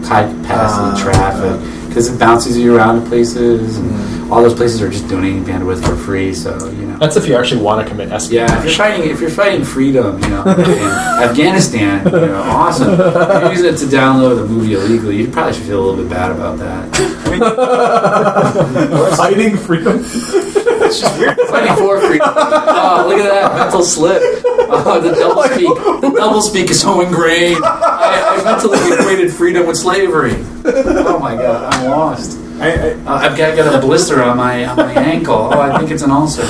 [0.03, 4.33] high capacity Ah, traffic because it bounces you around to places, and mm-hmm.
[4.33, 6.33] all those places are just donating bandwidth for free.
[6.33, 6.97] So you know.
[6.97, 8.51] That's if you actually want to commit espionage.
[8.51, 10.61] Yeah, if you're fighting, if you're fighting freedom, you know, in
[11.29, 13.01] Afghanistan, you know, awesome.
[13.01, 16.05] If you use it to download a movie illegally, you probably should feel a little
[16.05, 16.89] bit bad about that.
[19.17, 19.99] Fighting freedom.
[20.05, 21.37] It's just weird.
[21.49, 22.29] Fighting for freedom.
[22.31, 24.23] Oh, look at that mental slip.
[24.71, 25.69] Oh, the double speak.
[26.01, 27.63] The double speak is so ingrained.
[27.65, 30.35] I, I mentally equated freedom with slavery.
[30.65, 32.39] Oh my god, I'm lost.
[32.61, 35.51] I, I, Uh, I've got, got a blister on my on my ankle.
[35.53, 36.43] Oh, I think it's an ulcer.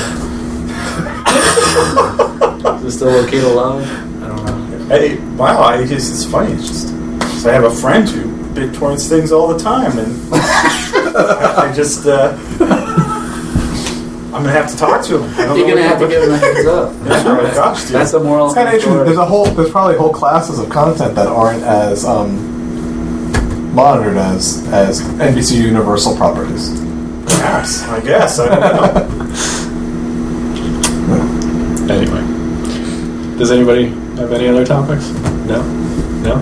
[2.79, 3.83] Is it still okay to love?
[4.23, 4.95] I don't know.
[4.95, 6.53] I, wow, I just it's funny.
[6.55, 6.89] It's just
[7.43, 11.73] so I have a friend who big torrents things all the time, and I, I
[11.75, 12.37] just uh,
[14.35, 15.57] I'm gonna have to talk to him.
[15.57, 16.93] You're gonna have to give him a heads up.
[17.07, 17.93] Yeah, oh gosh, dude.
[17.93, 18.47] That's the moral.
[18.47, 18.93] It's kind of of the interesting.
[18.93, 19.05] story.
[19.07, 19.47] There's a whole.
[19.47, 26.17] There's probably whole classes of content that aren't as um, monitored as as NBC Universal
[26.17, 26.79] properties.
[27.25, 28.39] Perhaps, I guess.
[28.39, 29.35] I don't know.
[31.89, 32.21] Anyway,
[33.39, 33.89] does anybody
[34.21, 35.09] have any other topics?
[35.47, 35.63] No,
[36.23, 36.37] no.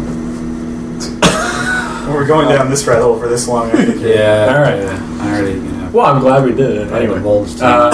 [2.12, 3.70] We're going down this rat hole for this long.
[3.70, 4.52] I think Yeah.
[4.52, 4.78] All right.
[4.82, 5.18] yeah.
[5.22, 5.76] I already, you know.
[5.92, 6.92] Well, I'm glad we did it.
[6.92, 7.90] I Anyway, divulged uh,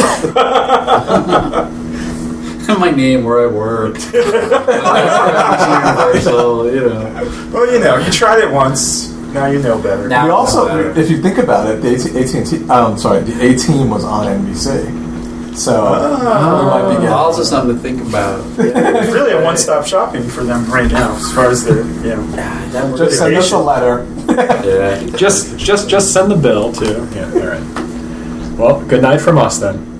[2.78, 3.96] my name, where I work.
[6.12, 7.50] Universal, you know.
[7.52, 9.10] Well, you know, you tried it once.
[9.32, 10.08] Now you know better.
[10.08, 10.90] Now- we also, better.
[10.98, 12.68] if you think about it, the AT and T.
[12.68, 15.01] Um, sorry, the A Team was on NBC,
[15.54, 16.58] so ah.
[16.58, 17.08] we might be getting.
[17.08, 18.40] Also, something to think about.
[18.58, 22.26] It's really a one-stop shopping for them right now, as far as their, you know.
[22.38, 24.06] Ah, that Just send us a letter.
[24.28, 25.16] yeah.
[25.16, 27.08] just, just, just send the bill to.
[27.14, 27.32] Yeah.
[27.34, 28.58] All right.
[28.58, 29.91] Well, good night from us then.